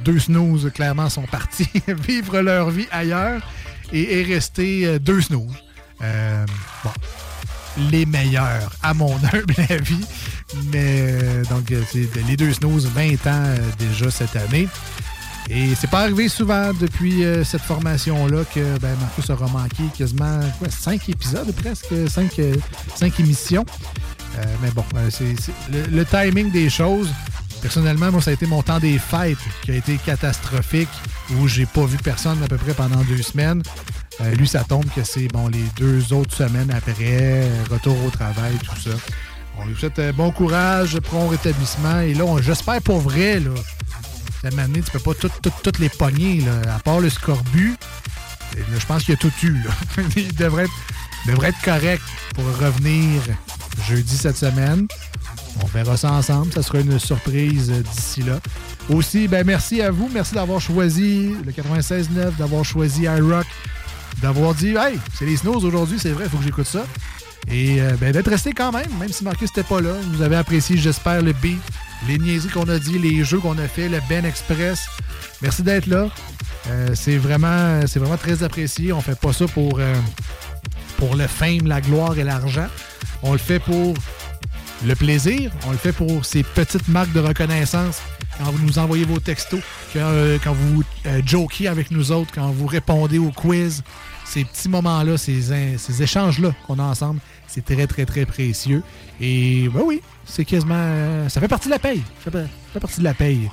Deux 0.05 0.19
snooze, 0.19 0.71
clairement, 0.75 1.09
sont 1.09 1.27
partis 1.27 1.69
vivre 1.89 2.41
leur 2.41 2.71
vie 2.71 2.87
ailleurs 2.91 3.41
et 3.93 4.21
est 4.21 4.25
resté 4.25 4.99
deux 4.99 5.21
snooze. 5.23 5.55
Bon, 6.01 6.91
les 7.91 8.07
meilleurs, 8.07 8.71
à 8.83 8.95
mon 8.95 9.15
humble 9.17 9.55
avis. 9.69 10.05
Mais 10.73 11.09
euh, 11.11 11.45
donc, 11.45 11.71
euh, 11.71 11.83
c'est 11.91 12.09
les 12.27 12.37
deux 12.37 12.53
snooze, 12.53 12.87
20 12.87 13.13
ans 13.13 13.17
euh, 13.27 13.57
déjà 13.79 14.11
cette 14.11 14.37
année. 14.37 14.69
Et 15.51 15.75
c'est 15.75 15.91
pas 15.91 16.01
arrivé 16.01 16.29
souvent 16.29 16.73
depuis 16.73 17.23
cette 17.45 17.61
formation-là 17.61 18.45
que 18.55 18.79
ben, 18.79 18.97
Marcus 18.99 19.29
aura 19.29 19.47
manqué 19.49 19.83
quasiment 19.95 20.41
quoi, 20.59 20.71
cinq 20.71 21.07
épisodes 21.11 21.55
presque, 21.57 21.93
cinq, 22.09 22.41
cinq 22.95 23.21
émissions. 23.21 23.67
Mais 24.63 24.71
bon, 24.71 24.87
c'est 25.11 25.35
le 25.71 26.05
timing 26.07 26.51
des 26.51 26.71
choses. 26.71 27.11
Personnellement, 27.61 28.11
moi, 28.11 28.23
ça 28.23 28.31
a 28.31 28.33
été 28.33 28.47
mon 28.47 28.63
temps 28.63 28.79
des 28.79 28.99
fêtes 28.99 29.37
qui 29.63 29.73
a 29.73 29.75
été 29.75 29.99
catastrophique, 29.99 30.89
où 31.33 31.47
j'ai 31.47 31.67
pas 31.67 31.85
vu 31.85 31.99
personne 31.99 32.43
à 32.43 32.47
peu 32.47 32.57
près 32.57 32.73
pendant 32.73 33.03
deux 33.05 33.21
semaines. 33.21 33.63
Euh, 34.20 34.35
lui, 34.35 34.47
ça 34.47 34.62
tombe 34.65 34.85
que 34.95 35.03
c'est 35.03 35.27
bon 35.28 35.49
les 35.49 35.65
deux 35.77 36.12
autres 36.12 36.35
semaines 36.36 36.70
après, 36.70 37.49
retour 37.70 37.97
au 38.05 38.11
travail, 38.11 38.55
tout 38.65 38.81
ça. 38.81 38.97
On 39.59 39.66
lui 39.66 39.77
souhaite 39.77 39.99
euh, 39.99 40.12
bon 40.12 40.31
courage, 40.31 40.99
prompt 41.01 41.28
rétablissement. 41.28 42.01
Et 42.01 42.15
là, 42.15 42.24
j'espère 42.41 42.81
pour 42.82 43.01
vrai, 43.01 43.41
là, 43.41 43.51
moment 44.51 44.62
donné, 44.62 44.81
tu 44.82 44.91
peux 44.93 44.99
pas 44.99 45.15
tout- 45.15 45.31
tout- 45.43 45.53
toutes 45.62 45.78
les 45.78 45.89
pogner, 45.89 46.41
là. 46.43 46.74
À 46.77 46.78
part 46.78 47.01
le 47.01 47.09
scorbut, 47.11 47.77
je 48.57 48.86
pense 48.86 49.05
qu'il 49.05 49.15
a 49.15 49.16
tout 49.16 49.32
eu, 49.43 49.55
là. 49.65 49.70
Il 50.16 50.35
devrait 50.35 50.65
être, 50.65 50.73
devrait 51.27 51.49
être 51.49 51.62
correct 51.62 52.03
pour 52.35 52.45
revenir 52.59 53.20
jeudi 53.89 54.16
cette 54.16 54.36
semaine. 54.36 54.86
On 55.62 55.66
verra 55.66 55.97
ça 55.97 56.12
ensemble. 56.12 56.53
Ça 56.53 56.62
sera 56.62 56.81
une 56.81 56.99
surprise 56.99 57.70
euh, 57.70 57.82
d'ici 57.82 58.23
là. 58.23 58.39
Aussi, 58.91 59.28
ben 59.28 59.47
merci 59.47 59.81
à 59.81 59.91
vous. 59.91 60.11
Merci 60.12 60.35
d'avoir 60.35 60.61
choisi 60.61 61.35
le 61.45 61.53
96.9, 61.53 62.36
d'avoir 62.36 62.65
choisi 62.65 63.03
iRock, 63.05 63.47
d'avoir 64.25 64.55
dit 64.55 64.75
Hey, 64.75 64.99
c'est 65.13 65.27
les 65.27 65.37
snows 65.37 65.63
aujourd'hui, 65.63 65.99
c'est 65.99 66.13
vrai, 66.13 66.25
il 66.25 66.31
faut 66.31 66.39
que 66.39 66.45
j'écoute 66.45 66.67
ça. 66.67 66.87
Et 67.51 67.83
euh, 67.83 67.93
ben, 68.01 68.11
d'être 68.11 68.31
resté 68.31 68.55
quand 68.55 68.73
même, 68.73 68.89
même 68.99 69.11
si 69.11 69.23
Marcus 69.23 69.51
n'était 69.51 69.69
pas 69.69 69.83
là. 69.83 69.93
Vous 70.15 70.23
avez 70.23 70.37
apprécié, 70.37 70.79
j'espère, 70.79 71.21
le 71.21 71.35
beat, 71.35 71.61
les 72.09 72.17
niaiseries 72.17 72.49
qu'on 72.49 72.69
a 72.71 72.79
dit, 72.79 72.99
les 72.99 73.23
jeux 73.23 73.39
qu'on 73.39 73.59
a 73.59 73.69
fait, 73.69 73.91
le 73.91 73.99
Ben 74.09 74.25
Express. 74.25 74.87
Merci 75.43 75.63
d'être 75.63 75.87
là. 75.87 76.09
Euh, 76.71 76.89
c'est 76.95 77.19
vraiment, 77.19 77.81
vraiment 77.81 78.17
très 78.17 78.43
apprécié. 78.43 78.95
On 78.95 79.03
fait 79.03 79.19
pas 79.19 79.35
ça 79.35 79.47
pour, 79.47 79.79
euh, 79.79 79.95
pour 80.97 81.17
le 81.17 81.27
fame, 81.27 81.67
la 81.67 81.83
gloire 81.83 82.19
et 82.19 82.25
l'argent. 82.25 82.69
On 83.23 83.33
le 83.33 83.39
fait 83.39 83.59
pour 83.59 83.93
le 84.87 84.95
plaisir. 84.95 85.53
On 85.67 85.73
le 85.73 85.77
fait 85.77 85.93
pour 85.93 86.25
ces 86.25 86.43
petites 86.43 86.89
marques 86.89 87.13
de 87.13 87.21
reconnaissance. 87.21 88.01
Quand 88.39 88.51
vous 88.51 88.65
nous 88.65 88.79
envoyez 88.79 89.05
vos 89.05 89.21
textos, 89.21 89.61
quand, 89.93 90.11
vous 90.55 90.83
euh, 91.07 91.69
avec 91.69 91.91
nous 91.91 92.11
autres, 92.11 92.31
quand 92.35 92.51
vous 92.51 92.67
répondez 92.67 93.19
au 93.19 93.31
quiz, 93.31 93.83
ces 94.25 94.45
petits 94.45 94.69
moments-là, 94.69 95.17
ces, 95.17 96.03
échanges-là 96.03 96.53
qu'on 96.67 96.79
a 96.79 96.83
ensemble, 96.83 97.21
c'est 97.47 97.65
très, 97.65 97.87
très, 97.87 98.05
très 98.05 98.27
précieux. 98.27 98.83
Et 99.21 99.69
ben 99.73 99.83
oui, 99.85 100.03
c'est 100.25 100.45
quasiment... 100.45 100.75
euh, 100.77 101.29
ça 101.29 101.41
fait 101.41 101.49
partie 101.49 101.69
de 101.69 101.73
la 101.73 101.79
paye. 101.79 102.03
Ça 102.25 102.31
fait, 102.31 102.81
partie 102.81 102.99
de 102.99 103.05
la 103.05 103.15
paye 103.15 103.51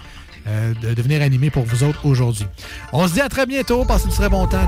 euh, 0.48 0.74
de 0.82 0.94
devenir 0.94 1.22
animé 1.22 1.50
pour 1.50 1.64
vous 1.64 1.84
autres 1.84 2.06
aujourd'hui. 2.06 2.48
On 2.94 3.08
se 3.08 3.14
dit 3.14 3.22
à 3.22 3.30
très 3.30 3.46
bientôt. 3.46 3.86
Passez 3.86 4.08
du 4.08 4.16
très 4.16 4.30
bon 4.30 4.48
temps. 4.48 4.68